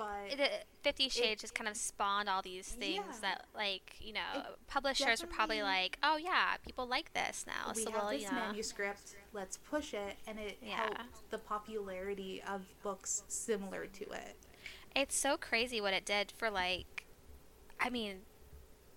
[0.00, 0.48] But the uh,
[0.82, 3.20] Fifty Shades just kind of spawned all these things Yeah.
[3.20, 7.72] that, like, you know, It publishers were probably like, "Oh yeah, people like this now,
[7.74, 10.76] we so have we'll, this you know." manuscript, let's push it, and it Yeah.
[10.76, 14.36] helped the popularity of books similar to it.
[14.96, 17.06] It's so crazy what it did for like,
[17.78, 18.22] I mean,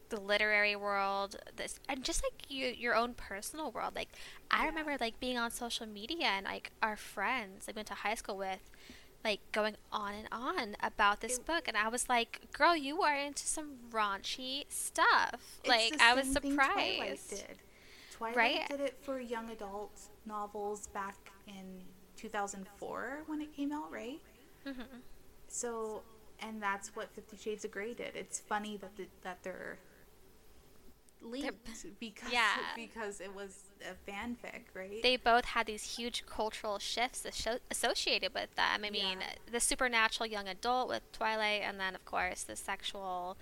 [0.09, 3.95] the literary world, this, and just like you, your own personal world.
[3.95, 4.09] Like,
[4.51, 4.69] I Yeah.
[4.69, 8.37] remember like being on social media and like our friends I went to high school
[8.37, 8.69] with,
[9.23, 13.01] like going on and on about this It- book, and I was like, "Girl, you
[13.03, 17.29] are into some raunchy stuff." Like, I was thing Twilight surprised.
[17.29, 17.57] did.
[18.11, 18.67] Twilight Right?
[18.69, 21.83] did it for young adult novels back in
[22.17, 24.19] 2004 when it came out, right?
[24.65, 24.81] hmm
[25.47, 26.03] So,
[26.39, 28.15] and that's what Fifty Shades of Grey did.
[28.15, 29.77] It's funny that the, that they're
[31.23, 31.55] linked
[31.99, 32.55] because Yeah.
[32.75, 35.01] because it was a fanfic, right?
[35.01, 38.83] They both had these huge cultural shifts asso- associated with them.
[38.83, 39.33] I mean, Yeah.
[39.51, 43.37] the supernatural young adult with Twilight, and then of course the sexual,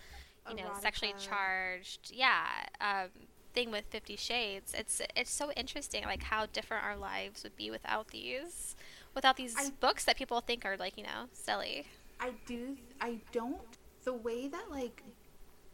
[0.49, 2.45] you know, sexually charged, yeah,
[2.79, 3.09] um,
[3.53, 4.73] thing with Fifty Shades.
[4.73, 8.75] It's it's so interesting, like how different our lives would be without these,
[9.13, 11.85] without these I- books that people think are like you know silly.
[12.19, 12.77] I do.
[12.99, 13.59] I don't.
[14.03, 15.03] The way that like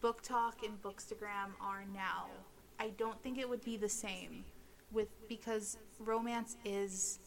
[0.04, 2.28] BookTok and bookstagram are now,
[2.80, 4.46] I don't think it would be the same
[4.92, 7.20] with because romance is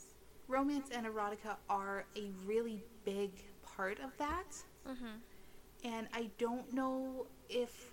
[0.49, 3.31] romance and erotica are a really big
[3.63, 4.57] part of that,
[4.89, 5.89] Mm-hmm.
[5.95, 7.93] and I don't know if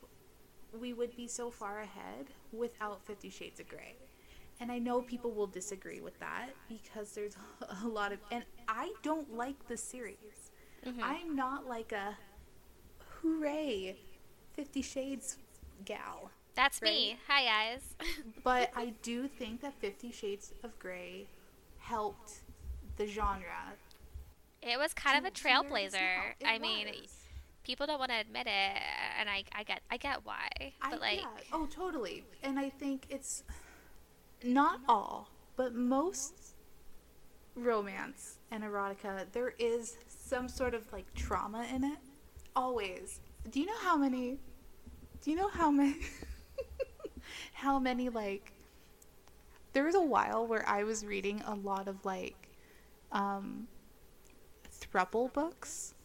[0.80, 3.96] we would be so far ahead without Fifty Shades of Grey.
[4.60, 7.36] And I know people will disagree with that because there's
[7.84, 10.52] a lot of, and I don't like the series.
[10.86, 11.04] Mm-hmm.
[11.04, 12.18] I'm not like a
[13.22, 13.98] hooray,
[14.58, 15.38] Fifty Shades
[15.86, 16.32] gal.
[16.56, 17.18] That's me.
[17.28, 17.82] Hi guys.
[18.44, 21.28] But I do think that Fifty Shades of Grey
[21.78, 22.40] helped
[22.98, 23.76] the genre.
[24.64, 26.48] it was kind of a to- to where it is trailblazer.
[26.48, 27.14] I mean, was.
[27.64, 28.82] people don't want to admit it,
[29.20, 30.48] and I, I get I get why,
[30.82, 31.20] I, but like.
[31.20, 31.28] yeah.
[31.54, 32.24] oh, totally.
[32.42, 33.44] And I think it's
[34.44, 36.34] not all, but most
[37.56, 42.00] romance and erotica, there is some sort of like trauma in it.
[42.56, 43.20] Always.
[43.52, 44.40] Do you know how many?
[45.28, 45.98] Do you know how many?
[47.52, 48.54] how many like?
[49.74, 52.38] There was a while where I was reading a lot of like,
[53.12, 53.68] um,
[54.72, 55.96] thruple books.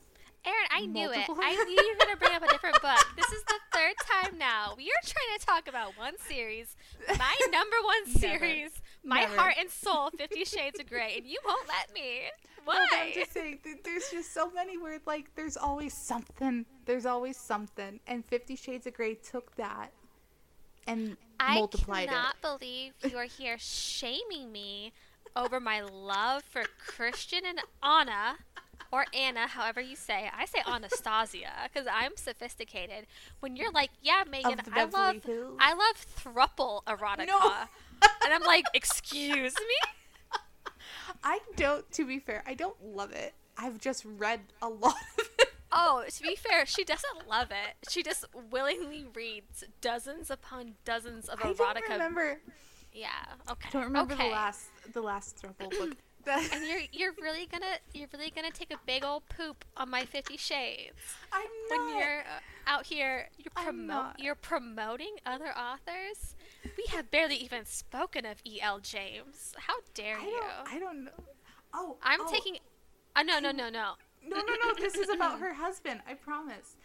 [0.45, 1.25] Erin, I knew it.
[1.31, 3.07] I knew you were going to bring up a different book.
[3.15, 4.75] This is the third time now.
[4.77, 6.77] We are trying to talk about one series,
[7.17, 8.45] my number one Never.
[8.45, 8.73] series,
[9.05, 9.37] my Never.
[9.37, 12.23] heart and soul, Fifty Shades of Grey, and you won't let me.
[12.67, 12.87] No, Why?
[12.91, 16.65] but I'm just saying, th- there's just so many where like there's always something.
[16.87, 19.93] There's always something, and Fifty Shades of Grey took that
[20.87, 22.43] and I multiplied cannot it.
[22.43, 24.93] believe you are here shaming me
[25.37, 28.37] over my love for Christian and Anna.
[28.91, 30.29] Or Anna, however you say.
[30.37, 33.07] I say Anastasia because I'm sophisticated.
[33.41, 35.57] When you're like, yeah, Megan, I love, Hills.
[35.59, 37.53] I love thruple erotica, No.
[38.23, 39.91] and I'm like, excuse me.
[41.25, 41.91] I don't.
[41.93, 43.35] To be fair, I don't love it.
[43.57, 45.49] I've just read a lot of it.
[45.75, 47.89] Oh, to be fair, she doesn't love it.
[47.89, 51.61] She just willingly reads dozens upon dozens of erotica.
[51.61, 52.41] I don't remember.
[52.93, 53.09] Yeah.
[53.51, 53.69] Okay.
[53.69, 54.29] I Don't remember okay.
[54.29, 55.97] the last the last thruple book.
[56.25, 60.05] And you're you're really gonna you're really gonna take a big old poop on my
[60.05, 60.93] Fifty Shades
[61.33, 63.29] I'm when you're uh, out here.
[63.39, 66.37] You're promote you're promoting other authors.
[66.65, 68.61] We have barely even spoken of E.
[68.61, 68.79] L.
[68.79, 69.55] James.
[69.57, 70.41] How dare I you?
[70.41, 70.75] don't.
[70.75, 71.11] I don't know.
[71.75, 72.59] Oh, I'm oh, taking.
[73.17, 73.95] Uh, no, no, no, no.
[74.27, 74.75] No, no, no.
[74.79, 76.01] This is about her husband.
[76.09, 76.77] I promise.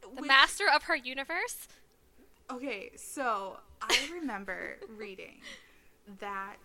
[0.00, 1.68] The Which- master of her universe.
[2.50, 5.40] Okay, so I remember reading
[6.20, 6.56] that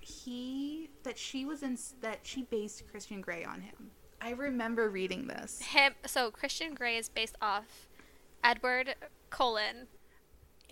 [0.00, 3.90] he that she was in that she based Christian Grey on him.
[4.20, 5.60] I remember reading this.
[5.60, 5.94] Him.
[6.06, 7.88] So Christian Grey is based off
[8.42, 8.94] Edward
[9.30, 9.86] Cullen,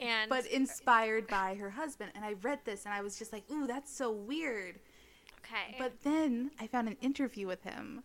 [0.00, 3.44] and But inspired by her husband and I read this and I was just like,
[3.50, 4.80] "Ooh, that's so weird."
[5.44, 5.76] okay.
[5.78, 8.02] But then I found an interview with him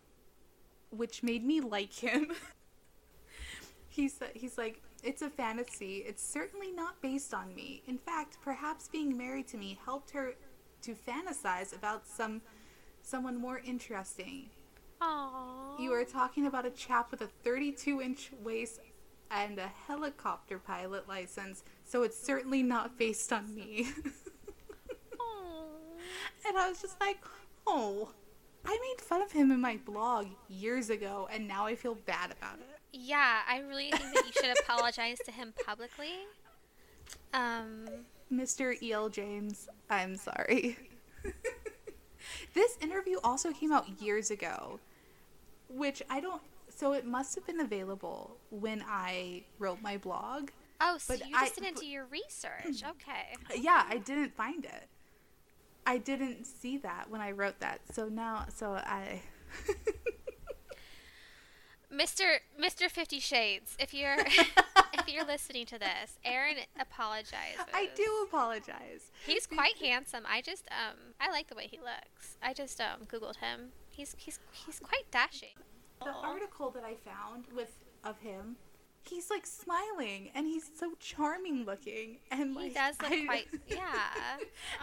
[0.91, 2.31] which made me like him.
[3.89, 5.97] he's he's like, "It's a fantasy.
[6.07, 7.83] It's certainly not based on me.
[7.87, 10.33] In fact, perhaps being married to me helped her
[10.83, 12.41] to fantasize about some
[13.01, 14.49] someone more interesting.
[15.01, 15.79] Aww.
[15.79, 18.79] You are talking about a chap with a 32-inch waist
[19.29, 23.87] and a helicopter pilot license, so it's certainly not based on me."
[26.47, 27.17] And I was just like,
[27.65, 28.09] oh,
[28.65, 32.31] I made fun of him in my blog years ago, and now I feel bad
[32.31, 32.79] about it.
[32.93, 36.13] Yeah, I really think that you should apologize to him publicly.
[37.33, 37.85] Um.
[38.31, 38.81] Mr.
[38.81, 39.09] E.L.
[39.09, 40.77] James, I'm sorry.
[42.55, 44.79] this interview also came out years ago,
[45.69, 46.41] which I don't.
[46.69, 50.49] So it must have been available when I wrote my blog.
[50.87, 52.83] Oh, so But you just I- didn't but- do your research.
[52.91, 53.35] Okay.
[53.61, 54.87] Yeah, I didn't find it.
[55.85, 57.81] I didn't see that when I wrote that.
[57.93, 59.21] So now, so I.
[61.93, 62.37] Mr.
[62.59, 62.89] Mr.
[62.89, 64.17] Fifty Shades, if you're
[64.93, 67.61] if you're listening to this, Erin apologizes.
[67.73, 69.11] I do apologize.
[69.25, 70.23] He's quite handsome.
[70.27, 72.37] I just um I like the way he looks.
[72.41, 73.69] I just um googled him.
[73.91, 75.55] He's he's he's quite dashing.
[76.03, 77.71] The article that I found with
[78.03, 78.57] of him,
[79.07, 83.47] he's like smiling and he's so charming looking and like He does look I- quite
[83.67, 84.37] yeah.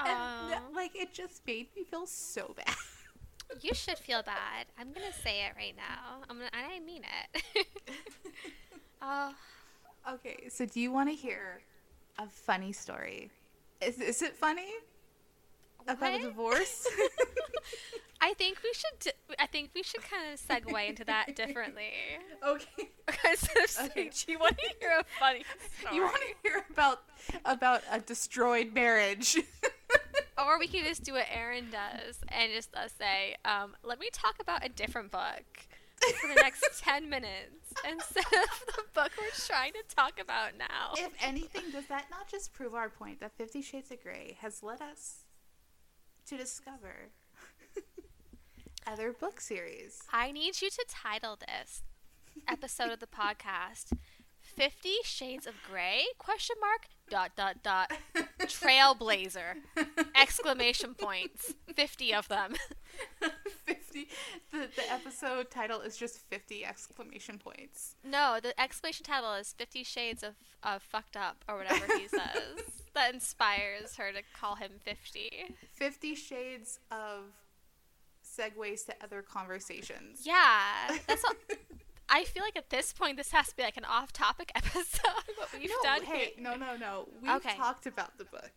[0.06, 2.74] and th- like it just made me feel so bad.
[3.60, 4.66] You should feel bad.
[4.78, 6.22] I'm gonna say it right now.
[6.30, 7.66] I'm gonna, and I mean it.
[9.02, 9.34] oh,
[10.10, 11.60] okay, so do you want to hear
[12.18, 13.30] a funny story?
[13.82, 14.72] Is is it funny
[15.86, 16.86] about a divorce?
[18.24, 19.12] I think we should.
[19.40, 21.90] I think we should kind of segue into that differently.
[22.46, 22.88] okay.
[23.28, 24.10] Instead of saying, Okay.
[24.14, 25.44] "Do you want to hear a funny
[25.80, 27.02] story?" You want to hear about
[27.44, 29.36] about a destroyed marriage?
[30.38, 34.08] Or we can just do what Erin does and just uh, say, um, "Let me
[34.12, 35.44] talk about a different book."
[36.20, 40.94] For the next 10 minutes instead of the book we're trying to talk about now.
[40.96, 44.64] if anything, does that not just prove our point that Fifty Shades of Grey has
[44.64, 45.18] led us
[46.26, 47.10] to discover
[48.86, 50.02] other book series?
[50.12, 51.82] I need you to title this
[52.48, 53.92] episode of the podcast
[54.40, 56.04] 50 Shades of Grey?
[56.18, 57.92] Question mark dot dot dot.
[58.40, 59.54] Trailblazer.
[60.20, 61.54] Exclamation points.
[61.74, 62.54] 50 of them.
[63.66, 64.08] 50
[64.50, 67.96] the, the episode title is just 50 exclamation points.
[68.04, 72.82] No the exclamation title is 50 shades of, of fucked up or whatever he says
[72.94, 77.24] that inspires her to call him 50 50 shades of
[78.36, 81.32] segues to other conversations yeah that's all
[82.08, 85.00] I feel like at this point this has to be like an off-topic episode
[85.36, 86.28] what we've no, done hey, here.
[86.38, 87.08] no, no, no.
[87.22, 87.54] We've Okay.
[87.56, 88.50] talked about the book.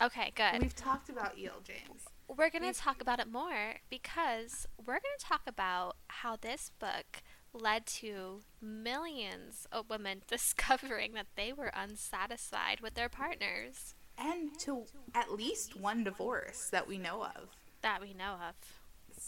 [0.00, 0.62] Okay, good.
[0.62, 1.60] We've talked about E.L.
[1.64, 2.02] James.
[2.28, 6.70] we're we've- to talk about it more because we're going to talk about how this
[6.78, 14.56] book led to millions of women discovering that they were unsatisfied with their partners And
[14.60, 14.84] to
[15.16, 17.48] at least one divorce that we know of.
[17.82, 18.54] that we know of.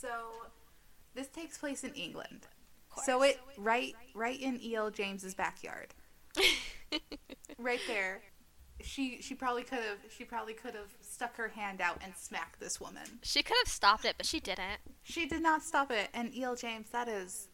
[0.03, 0.09] So,
[1.15, 2.49] this takes place in England.
[3.05, 4.91] So it right right in E.L.
[4.91, 5.95] James's backyard.
[7.59, 8.21] right there.
[8.83, 12.61] She she probably could have she probably could have stuck her hand out and smacked
[12.61, 13.05] this woman.
[13.23, 14.81] She could have stopped it, but she didn't.
[15.05, 16.09] She did not stop it.
[16.13, 16.57] And E.L.
[16.57, 17.49] James, that is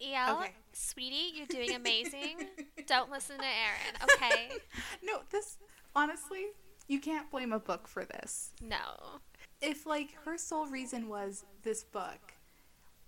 [0.00, 0.52] El, Okay.
[0.72, 2.48] sweetie, you're doing amazing.
[2.86, 4.50] Don't listen to Erin, okay?
[5.02, 5.20] no.
[5.30, 5.56] This
[5.96, 6.44] honestly,
[6.88, 8.52] you can't blame a book for this.
[8.60, 9.20] No.
[9.64, 12.34] If like her sole reason was this book,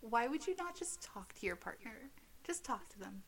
[0.00, 2.10] why would you not just talk to your partner?
[2.44, 3.22] Just talk to them.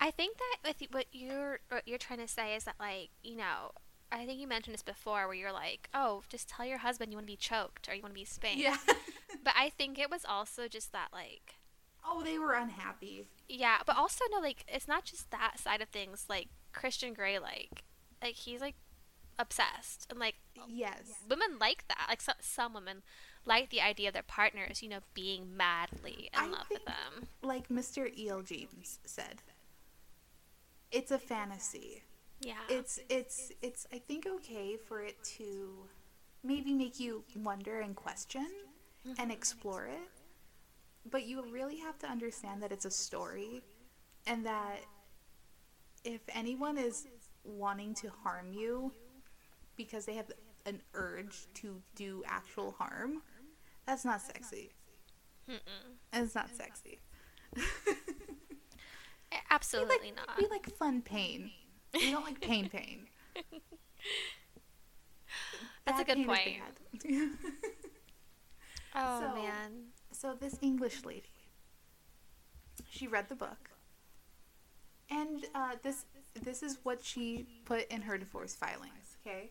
[0.00, 3.36] I think that with what you're what you're trying to say is that like you
[3.36, 3.70] know
[4.10, 7.16] I think you mentioned this before where you're like oh just tell your husband you
[7.16, 8.58] want to be choked or you want to be spanked.
[8.58, 8.76] Yeah.
[9.44, 11.56] But I think it was also just that like
[12.06, 13.26] oh, they were unhappy.
[13.48, 17.38] yeah, but also no like it's not just that side of things like Christian Grey
[17.38, 17.84] like
[18.22, 18.76] like he's like
[19.42, 20.36] obsessed and like
[20.68, 21.14] Yes.
[21.28, 22.06] women like that.
[22.08, 23.02] Like some some women
[23.44, 27.28] like the idea of their partners, you know, being madly in I love with them.
[27.42, 28.08] Like Mr.
[28.16, 28.42] E.L.
[28.42, 29.42] James said,
[30.92, 32.04] it's a fantasy.
[32.40, 32.54] Yeah.
[32.68, 35.86] It's it's it's I think okay for it to
[36.44, 38.48] maybe make you wonder and question
[39.06, 39.20] mm-hmm.
[39.20, 40.08] and explore it.
[41.10, 43.62] But you really have to understand that it's a story
[44.26, 44.78] and that
[46.04, 47.06] if anyone is
[47.44, 48.92] wanting to harm you
[49.76, 50.30] because they have
[50.66, 53.22] an urge to do actual harm,
[53.86, 54.70] that's not sexy.
[55.50, 55.96] Mm-mm.
[56.12, 57.00] It's not sexy.
[59.50, 60.38] Absolutely we like, not.
[60.38, 61.50] We like fun pain.
[61.94, 63.06] We don't like pain pain.
[65.86, 66.78] That's a good bad.
[68.94, 69.88] oh so- man.
[70.12, 71.32] so this English lady,
[72.88, 73.70] she read the book,
[75.10, 76.04] and uh, this
[76.40, 79.16] this is what she put in her divorce filings.
[79.26, 79.50] Okay,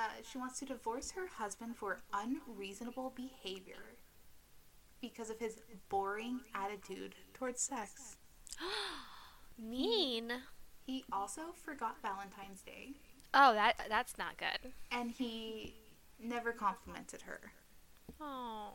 [0.00, 3.96] uh, she wants to divorce her husband for unreasonable behavior
[5.00, 5.56] because of his
[5.88, 8.16] boring attitude towards sex.
[9.58, 10.32] Mean.
[10.86, 12.94] He also forgot Valentine's Day,
[13.32, 14.72] Oh, that that's not good.
[14.90, 15.74] and he
[16.18, 17.52] never complimented her.
[18.20, 18.72] Oh.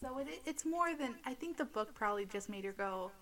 [0.00, 3.12] So it, it's more than I think the book probably just made her go.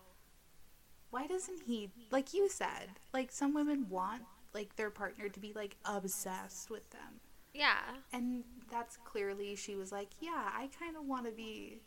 [1.10, 2.88] Why doesn't he like you said?
[3.12, 4.22] Like some women want
[4.54, 7.20] like their partner to be like obsessed with them,
[7.54, 7.78] Yeah.
[8.12, 11.80] and that's clearly she was like, yeah, I kind of want to be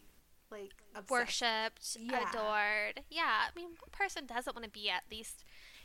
[0.52, 1.12] like obsessed.
[1.12, 2.30] Worshipped, Yeah.
[2.30, 3.02] adored.
[3.10, 3.48] Yeah.
[3.48, 5.44] I mean, what person doesn't want to be at least,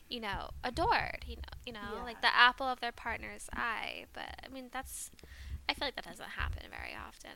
[0.08, 1.24] you know, adored?
[1.26, 2.02] You know, you know, Yeah.
[2.02, 4.06] like the apple of their partner's eye.
[4.12, 5.10] But I mean, that's.
[5.68, 7.30] I feel like that doesn't happen very often.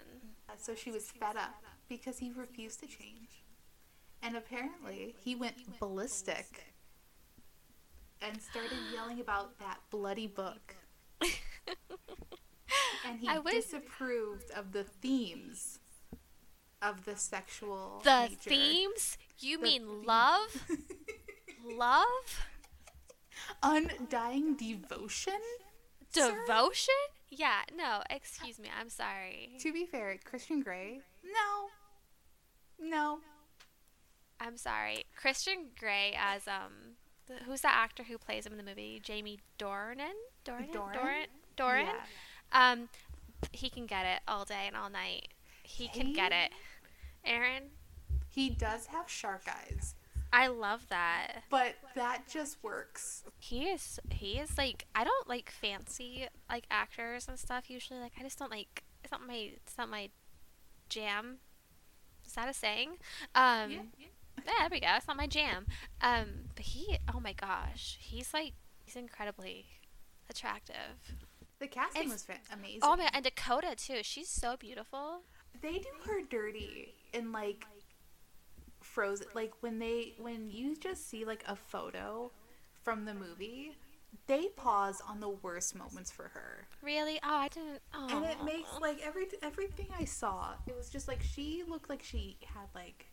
[0.58, 3.44] So she was fed up because he refused to change,
[4.22, 6.73] and apparently he went ballistic
[8.22, 10.76] and started yelling about that bloody book.
[13.06, 15.78] And he disapproved of the themes
[16.80, 18.36] of the sexual The nature.
[18.50, 19.18] themes?
[19.38, 20.66] You The mean theme- love?
[21.64, 22.46] love?
[23.62, 25.38] Undying devotion?
[26.12, 26.30] sir?
[26.46, 26.94] Devotion?
[27.28, 28.68] Yeah, no, excuse me.
[28.78, 29.56] I'm sorry.
[29.60, 31.00] To be fair, Christian Grey?
[31.24, 31.68] No.
[32.88, 33.18] No.
[34.40, 35.04] I'm sorry.
[35.16, 36.96] Christian Grey as um
[37.26, 39.00] the, who's the actor who plays him in the movie?
[39.02, 40.12] Jamie Dornan?
[40.44, 40.72] Dornan?
[40.72, 40.92] Doran?
[40.94, 41.26] Doran?
[41.56, 41.86] Doran?
[41.86, 42.72] Yeah.
[42.72, 42.88] Um
[43.52, 45.28] he can get it all day and all night.
[45.62, 46.50] He can get it.
[47.24, 47.64] Erin,
[48.28, 49.94] He does have shark eyes,
[50.32, 51.44] I love that.
[51.50, 53.22] but that just works.
[53.38, 58.00] He is he is like I don't like fancy like actors and stuff usually.
[58.00, 60.10] Like I just don't like it's not my it's not my
[60.88, 61.38] jam.
[62.26, 62.98] Is that a saying?
[63.34, 64.03] Um Yeah.
[64.44, 64.88] Yeah, there we go.
[64.96, 65.66] It's not my jam.
[66.00, 68.52] Um, but he, oh my gosh, he's like,
[68.84, 69.66] he's incredibly
[70.30, 71.16] attractive.
[71.60, 72.80] The casting And- was amazing.
[72.82, 74.00] Oh my, and Dakota too.
[74.02, 75.20] She's so beautiful.
[75.62, 77.64] they do her dirty in like
[78.80, 82.30] frozen like when they when you just see like a photo
[82.82, 83.72] from the movie
[84.26, 87.18] they pause on the worst moments for her Really?
[87.24, 87.80] Oh, I didn't.
[87.94, 88.08] Oh.
[88.10, 92.02] and it makes like every everything i saw it was just like she looked like
[92.02, 93.06] she had like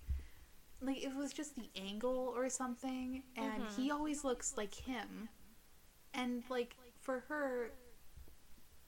[0.81, 3.75] like it was just the angle or something and Mhm.
[3.75, 5.29] he always looks like him
[6.13, 7.71] and like for her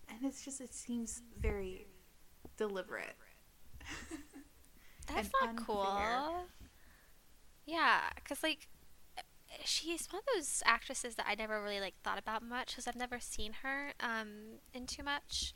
[0.09, 1.87] and it's just it seems very
[2.57, 3.15] deliberate
[5.07, 6.47] That's not cool.
[7.65, 8.67] Yeah, cause like,
[9.63, 12.95] she's one of those actresses that I never really like thought about much because I've
[12.95, 15.53] never seen her um in too much.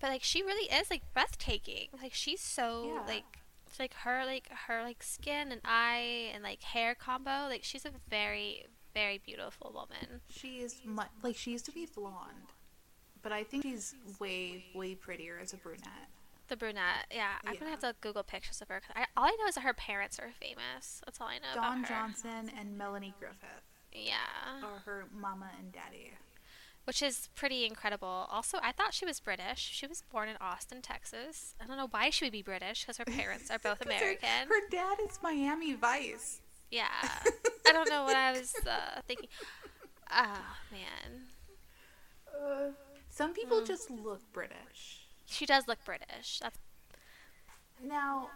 [0.00, 1.88] But like, she really is like breathtaking.
[2.02, 3.02] Like she's so Yeah.
[3.06, 3.40] like.
[3.78, 7.92] Like her like her like skin and eye and like hair combo like she's a
[8.08, 10.20] very very beautiful woman.
[10.28, 12.52] She is much like she used to be blonde,
[13.22, 16.08] but I think she's way way prettier as a brunette.
[16.48, 17.32] the brunette yeah.
[17.44, 19.62] I'm gonna have to google pictures of her 'cause I, all i know is that
[19.62, 21.00] her parents are famous.
[21.04, 24.60] That's all i know Don Johnson and Melanie Griffith yeah.
[24.62, 26.12] are her mama and daddy.
[26.84, 28.26] Which is pretty incredible.
[28.30, 29.58] Also, I thought she was British.
[29.72, 31.54] She was born in Austin, Texas.
[31.60, 34.48] I don't know why she would be British because her parents are both American.
[34.48, 36.40] Her, dad is Miami Vice.
[36.70, 36.86] Yeah,
[37.66, 39.28] I don't know what I was uh, thinking.
[40.10, 41.22] Oh man,
[42.34, 42.70] Uh,
[43.10, 43.64] some people Hmm.
[43.66, 45.06] just look British.
[45.26, 46.40] she does look British.
[46.40, 46.58] That's
[47.82, 48.28] Now,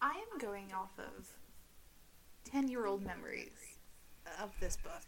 [0.00, 1.28] I am going off of
[2.44, 3.78] 10 year old memories
[4.40, 5.02] of this book.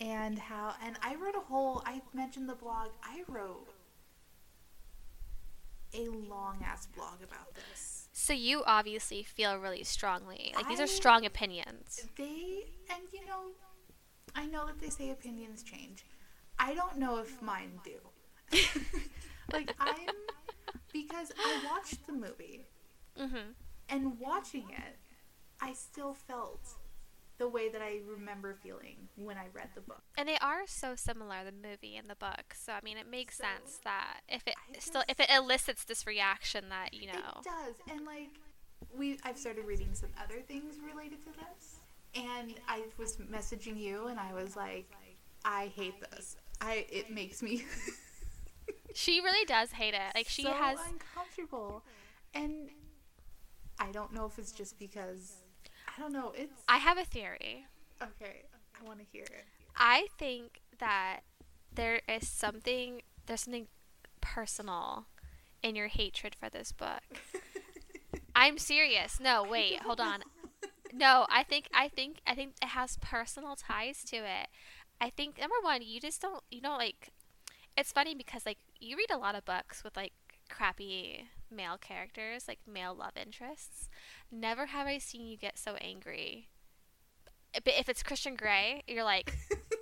[0.00, 3.66] And how, and I wrote a whole, I mentioned the blog, I wrote
[5.94, 8.08] a long ass blog about this.
[8.12, 10.52] so you obviously feel really strongly.
[10.54, 12.06] Like these are strong opinions.
[12.16, 13.46] They, and you know,
[14.36, 16.04] I know that they say opinions change.
[16.58, 17.98] I don't know if mine do.
[19.52, 20.14] like I'm
[20.92, 22.66] because I watched the movie
[23.18, 23.54] Mhm.
[23.88, 24.96] and watching it,
[25.60, 26.74] I still felt
[27.38, 30.02] the way that I remember feeling when I read the book.
[30.16, 32.54] And they are so similar, the movie and the book.
[32.54, 35.84] So I mean, it makes So, sense that if it I still if it elicits
[35.84, 37.40] this reaction that you know.
[37.40, 38.30] It does, and like
[38.96, 41.78] we, I've started reading some other things related to this,
[42.14, 44.90] and I was messaging you, and I was like,
[45.44, 46.36] I hate this.
[46.60, 47.64] I it makes me
[48.94, 50.14] She really does hate it.
[50.14, 50.78] Like she so has.
[50.90, 51.84] uncomfortable,
[52.34, 52.68] and
[53.78, 55.36] I don't know if it's just because
[55.98, 56.32] I don't know.
[56.36, 57.66] It's I have a theory.
[58.00, 58.42] okay.
[58.80, 59.44] I want to hear it.
[59.76, 61.20] I think that
[61.74, 63.66] there is something there's something
[64.20, 65.06] personal
[65.62, 67.02] in your hatred for this book.
[68.36, 69.18] I'm serious.
[69.18, 70.20] No, wait, hold on.
[70.92, 74.48] No, I think I think I think it has personal ties to it.
[75.00, 77.10] I think number one, you just don't you don't like
[77.76, 80.12] it's funny because like you read a lot of books with like
[80.48, 83.88] crappy male characters, like male love interests.
[84.30, 86.48] Never have I seen you get so angry.
[87.52, 89.34] But if it's Christian Grey, you're like,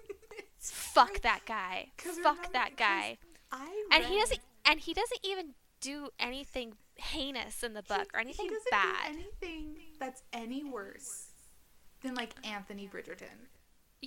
[0.58, 1.88] fuck that guy,
[2.22, 3.18] Fuck that guy.
[3.52, 8.20] I And he doesn't and he doesn't even do anything heinous in the book or
[8.20, 9.10] anything he bad.
[9.10, 11.28] Anything that's any worse
[12.02, 13.48] than like Anthony Bridgerton.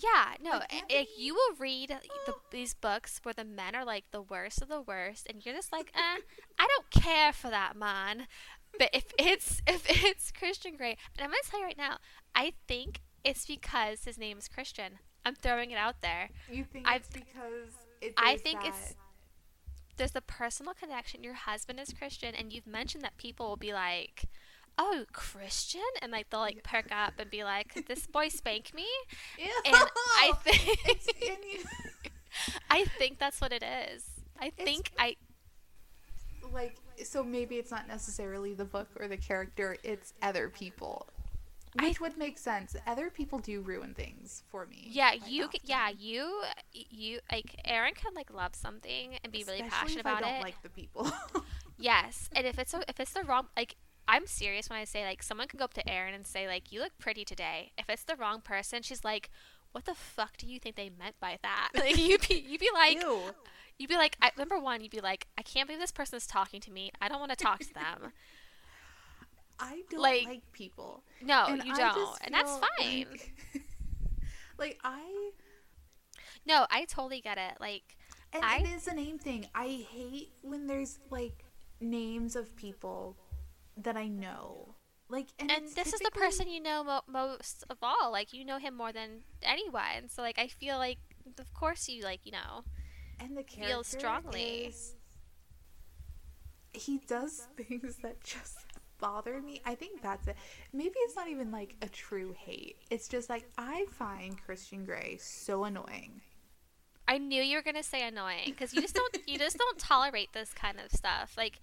[0.04, 1.90] Yeah, no, Like, a- you will read
[2.26, 5.56] the, these books where the men are like the worst of the worst, and you're
[5.56, 6.20] just like, eh,
[6.60, 8.28] I don't care for that man.
[8.78, 11.98] But if it's if it's Christian Grey, and I'm gonna tell you right now,
[12.36, 15.00] I think it's because his name is Christian.
[15.26, 16.30] I'm throwing it out there.
[16.50, 18.96] You think I've- it's because it I think that, it's
[19.98, 21.24] there's the personal connection.
[21.24, 24.29] Your husband is Christian, and you've mentioned that people will be like,
[24.82, 28.74] "Oh, Christian," and like they'll like perk up and be like, "Could this boy spank
[28.74, 28.88] me?"
[29.38, 29.52] Ew.
[29.66, 31.66] And I think It's-
[32.72, 34.06] I think that's what it is.
[34.40, 35.16] I think I
[36.54, 41.06] like so maybe it's not necessarily the book or the character it's other people
[41.82, 45.60] which would make sense other people do ruin things for me yeah you often.
[45.66, 46.42] yeah you
[46.74, 50.22] you like Erin can like love something and be really Especially passionate if I about
[50.24, 50.44] don't it.
[50.44, 51.12] like the people
[51.82, 53.76] Yes, and if it's a, if it's the wrong like
[54.12, 56.72] I'm serious when I say like someone can go up to Erin and say like
[56.72, 57.72] you look pretty today.
[57.78, 59.30] If it's the wrong person, she's like,
[59.72, 62.70] "What the fuck do you think they meant by that?" Like you'd be you'd be
[62.74, 63.20] like Ew.
[63.78, 66.26] you'd be like I, number one you'd be like I can't believe this person is
[66.26, 66.92] talking to me.
[67.00, 68.12] I don't want to talk to them.
[69.60, 73.06] I don't like- like, people No, and you I don't, and that's fine.
[73.12, 73.34] like,
[74.58, 75.32] like I
[76.46, 77.58] No, I totally get it.
[77.60, 77.96] Like
[78.34, 81.44] and I- it is a name thing I hate when there's like
[81.80, 83.16] names of people
[83.84, 84.76] that I know
[85.10, 88.12] like and, and this is the person you know mo- most of all.
[88.12, 90.08] Like you know him more than anyone.
[90.08, 91.00] So like I feel like
[91.40, 92.64] of course you like you know.
[93.20, 94.66] and the feel character strongly.
[94.68, 94.96] is-
[96.72, 98.58] he does things that just
[99.00, 99.62] bother me.
[99.66, 100.36] I think that's it.
[100.72, 102.78] Maybe it's not even like a true hate.
[102.92, 106.22] It's just like I find Christian Grey so annoying.
[107.08, 110.34] I knew you were gonna say annoying because you just don't you just don't tolerate
[110.34, 111.34] this kind of stuff.
[111.36, 111.60] Like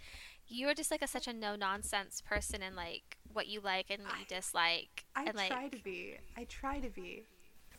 [0.48, 3.90] you are just like a, such a no nonsense person and like what you like
[3.90, 6.14] and what you dislike I and like try to be.
[6.36, 7.24] I try to be.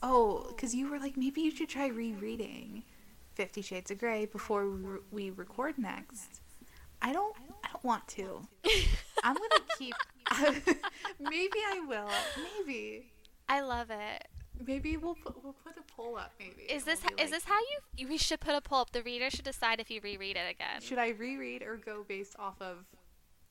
[0.03, 2.83] Oh, because you were like, maybe you should try rereading
[3.33, 6.41] Fifty Shades of Grey before we, re- we record next.
[7.01, 7.35] I don't.
[7.63, 8.41] I don't want to.
[9.23, 9.95] I'm gonna keep.
[11.19, 12.09] maybe I will.
[12.57, 13.11] Maybe.
[13.49, 14.27] I love it.
[14.65, 16.33] Maybe we'll put we'll put a poll up.
[16.39, 16.63] Maybe.
[16.63, 17.59] Is this we'll is like, this how
[17.97, 18.07] you?
[18.07, 18.91] We should put a poll up.
[18.91, 20.81] The reader should decide if you reread it again.
[20.81, 22.85] Should I reread or go based off of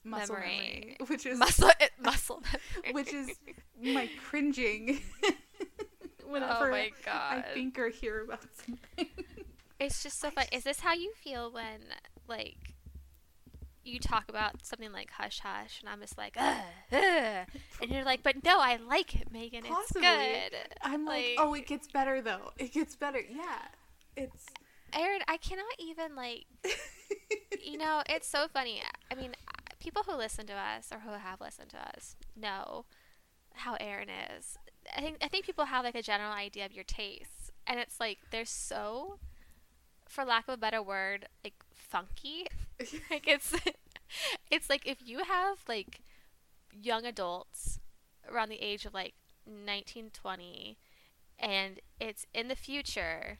[0.04, 0.56] muscle Memory.
[0.58, 2.42] memory, which is muscle muscle.
[2.42, 2.92] memory.
[2.92, 3.30] which is
[3.82, 5.00] my cringing.
[6.28, 9.08] Whenever oh my I think or hear about something.
[9.78, 10.44] It's just so I fun.
[10.44, 11.80] just- Is this how you feel when
[12.28, 12.74] like
[13.86, 16.56] you talk about something like hush hush, and I'm just like, ugh,
[16.92, 17.00] ugh.
[17.82, 19.62] and you're like, but no, I like it, Megan.
[19.64, 20.06] Possibly.
[20.06, 20.58] It's good.
[20.82, 22.50] I'm like, Like- oh, it gets better though.
[22.58, 23.20] It gets better.
[23.20, 23.58] Yeah,
[24.16, 24.46] it's.
[24.92, 26.46] Erin, I cannot even like,
[27.64, 28.80] you know, it's so funny.
[29.10, 29.34] I mean,
[29.80, 32.86] people who listen to us or who have listened to us know
[33.54, 34.08] how Erin
[34.38, 34.56] is.
[34.96, 37.98] I think I think people have like a general idea of your tastes, and it's
[38.00, 39.18] like they're so,
[40.08, 41.54] for lack of a better word, like
[41.96, 42.46] funky.
[43.10, 43.54] like it's,
[44.50, 46.00] it's like if you have like
[46.72, 47.80] young adults
[48.30, 49.14] around the age of like
[49.46, 50.78] 19, 20,
[51.38, 53.38] and it's in the future,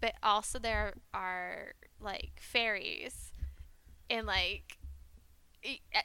[0.00, 3.32] but also there are like fairies,
[4.10, 4.78] and like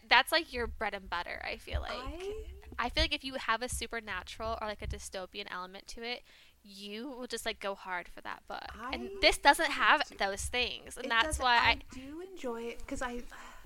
[0.07, 1.41] that's like your bread and butter.
[1.43, 1.91] I feel like.
[1.91, 6.03] I I feel like if you have a supernatural or like a dystopian element to
[6.03, 6.21] it,
[6.63, 8.63] you will just like go hard for that book.
[8.91, 10.17] and this doesn't have do.
[10.17, 13.21] those things, and It that's why I, do enjoy it because I.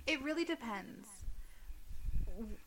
[0.07, 1.07] It really depends,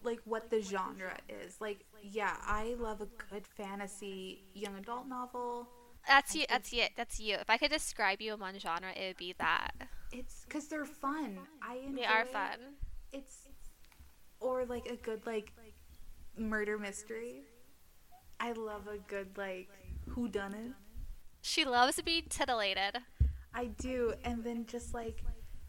[0.03, 1.61] like what the genre is.
[1.61, 5.68] Like, yeah, I love a good fantasy young adult novel.
[6.07, 6.45] that's you.
[6.49, 6.84] That's you.
[6.97, 7.36] That's you.
[7.36, 9.72] If I could describe you in one genre, it would be that.
[10.12, 11.38] It's because they're fun.
[11.62, 11.97] I enjoy.
[11.97, 12.59] They are fun.
[13.12, 13.49] It's
[14.40, 15.53] or like a good like
[16.37, 17.43] murder mystery.
[18.41, 19.68] I love a good like
[20.09, 20.72] who done it.
[21.43, 22.99] She loves to be titillated.
[23.55, 25.22] I do, and then just like,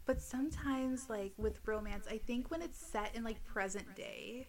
[0.05, 4.47] but sometimes like with romance, I think when it's set in like present day,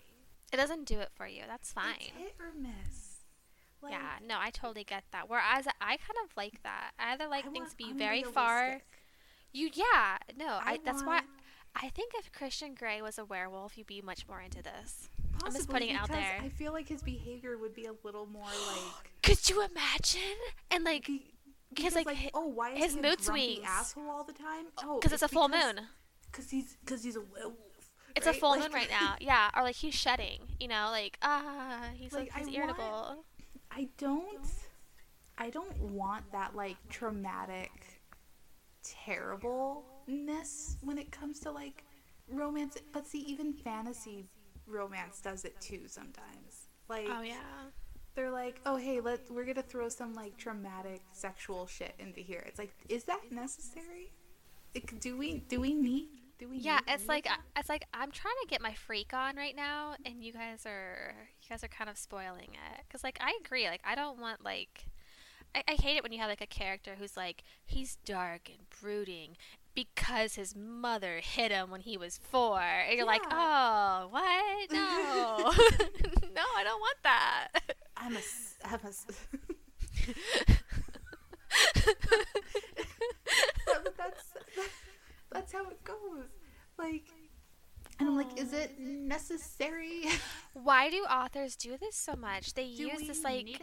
[0.52, 1.42] It doesn't do it for you.
[1.46, 2.12] That's it's fine.
[2.16, 3.24] hit or miss.
[3.82, 5.28] Like, yeah, no, I totally get that.
[5.28, 6.92] Whereas I kind of like that.
[6.98, 8.82] I either like I things to be very far.
[9.52, 10.72] You, yeah, no, I.
[10.72, 11.20] I that's why.
[11.74, 15.10] I think if Christian Grey was a werewolf, you'd be much more into this.
[15.44, 16.40] I'm just putting it out there.
[16.42, 19.12] I feel like his behavior would be a little more like.
[19.22, 20.20] Could you imagine?
[20.70, 21.32] And like, be-
[21.74, 23.60] because because, like, oh, why is his he mood swings.
[23.66, 24.66] asshole all the time?
[24.82, 25.84] Oh, because it's a full because- moon.
[26.32, 27.54] Cause he's cause he's a werewolf.
[28.14, 29.14] It's a full Like- moon right now.
[29.20, 30.40] Yeah, or like he's shedding.
[30.60, 33.24] You know, like ah, he's like, Like, I he's want- irritable.
[33.70, 34.46] I don't
[35.38, 37.70] I don't want that like traumatic
[38.82, 41.84] terribleness when it comes to like
[42.28, 44.24] romance but see even fantasy
[44.66, 46.68] romance does it too sometimes.
[46.88, 47.70] Like Oh yeah.
[48.14, 52.20] they're like, "Oh, hey, let we're going to throw some like traumatic sexual shit into
[52.20, 54.12] here." It's like, is that necessary?
[54.74, 56.08] Like, do we do we need
[56.38, 57.40] do we Yeah, it's like that?
[57.56, 61.14] it's like I'm trying to get my freak on right now, and you guys are
[61.42, 62.84] you guys are kind of spoiling it.
[62.90, 64.86] Cause like I agree, like I don't want like
[65.54, 68.68] I, I hate it when you have like a character who's like he's dark and
[68.80, 69.36] brooding
[69.76, 74.72] because his mother hit him when he was four, and you're like, oh, what?
[74.72, 75.36] No,
[76.34, 77.48] no, I don't want that.
[77.96, 78.20] I'm a
[78.64, 78.90] I'm a
[83.96, 84.24] that's
[85.30, 86.24] that's how it goes.
[86.78, 87.04] Like,
[88.00, 90.04] and I'm like, is it necessary?
[90.54, 92.54] Why do authors do this so much?
[92.54, 93.60] They Do use this like?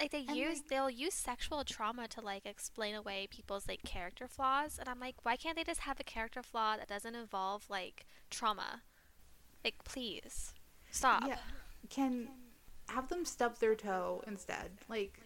[0.00, 3.82] Like they And, use like- they'll use sexual trauma to like explain away people's like
[3.82, 7.14] character flaws and i'm like why can't they just have a character flaw that doesn't
[7.14, 8.82] involve like trauma
[9.64, 10.54] like please
[10.90, 11.36] stop Yeah,
[11.90, 12.28] can
[12.88, 14.70] have them stub their toe instead.
[14.88, 15.20] Like,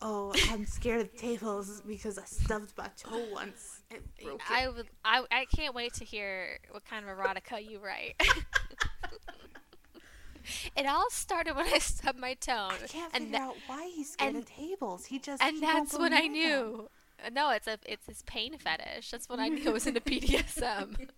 [0.00, 3.82] oh, I'm scared of tables because I stubbed my toe once.
[3.90, 4.50] It broke it.
[4.50, 8.14] i would I, I can't wait to hear what kind of erotica you write
[10.76, 14.12] it all started when i stubbed my toe I can't and figure out why he's
[14.12, 15.06] scared and- of tables.
[15.06, 16.68] He just and he that's when i near them.
[16.68, 16.88] knew
[17.32, 21.08] no it's a it's his pain fetish that's when i knew it was into bdsm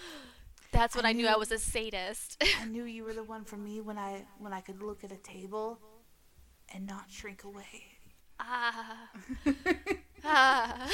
[0.72, 3.44] that's when I i knew i was a sadist I knew you were the one
[3.44, 5.78] for me when I when I could look at a table
[6.72, 7.84] and not shrink away.
[8.38, 9.08] Ah.
[10.24, 10.88] ah.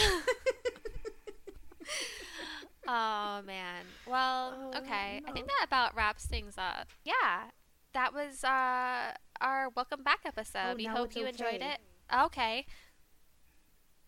[2.89, 3.85] oh man.
[4.07, 5.21] Well, Oh, okay.
[5.27, 6.89] I think that about wraps things up.
[7.05, 7.51] Yeah.
[7.97, 10.73] That was uh our welcome back episode.
[10.73, 11.79] Oh, we hope you enjoyed it.
[12.25, 12.67] Okay.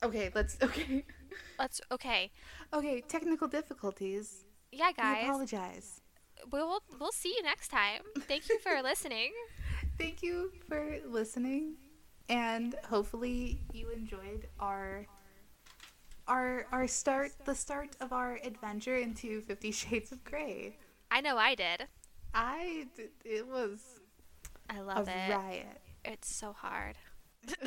[0.02, 1.06] okay, let's okay.
[1.58, 2.30] Let's okay.
[2.74, 4.44] Okay, technical difficulties.
[4.72, 5.24] Yeah, I guys.
[5.24, 6.00] apologize.
[6.52, 8.02] We will we'll see you next time.
[8.28, 9.32] Thank you for listening.
[9.96, 11.76] Thank you for listening,
[12.28, 15.06] and hopefully you enjoyed our
[16.26, 20.76] our our start the start of our adventure into Fifty Shades of Grey.
[21.10, 21.88] I know I did.
[22.34, 22.86] I
[23.24, 23.80] it was
[24.70, 25.30] I love it.
[25.34, 25.80] riot.
[26.04, 26.96] It's so hard.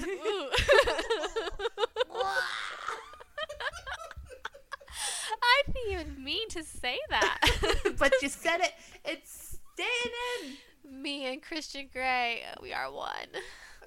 [5.43, 7.39] I didn't even mean to say that.
[7.97, 8.74] but you said it.
[9.05, 11.01] It's staying in.
[11.01, 13.09] Me and Christian Grey, we are one.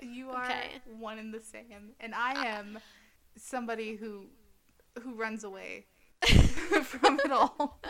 [0.00, 0.80] You are Okay.
[0.98, 2.78] one and the same, and I uh, am
[3.36, 4.26] somebody who
[5.02, 5.86] who runs away
[6.82, 7.80] from it all.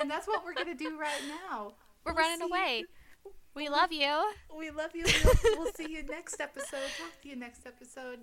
[0.00, 1.72] And that's what we're gonna do right now.
[2.04, 2.84] We're We'll running away.
[3.56, 4.30] We love you.
[4.56, 5.04] We love you.
[5.24, 6.88] We'll, we'll see you next episode.
[6.98, 8.20] Talk to you next episode.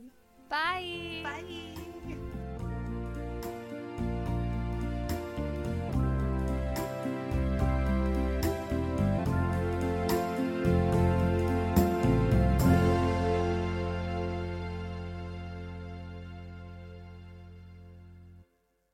[0.48, 1.20] Bye.
[1.22, 2.13] Bye.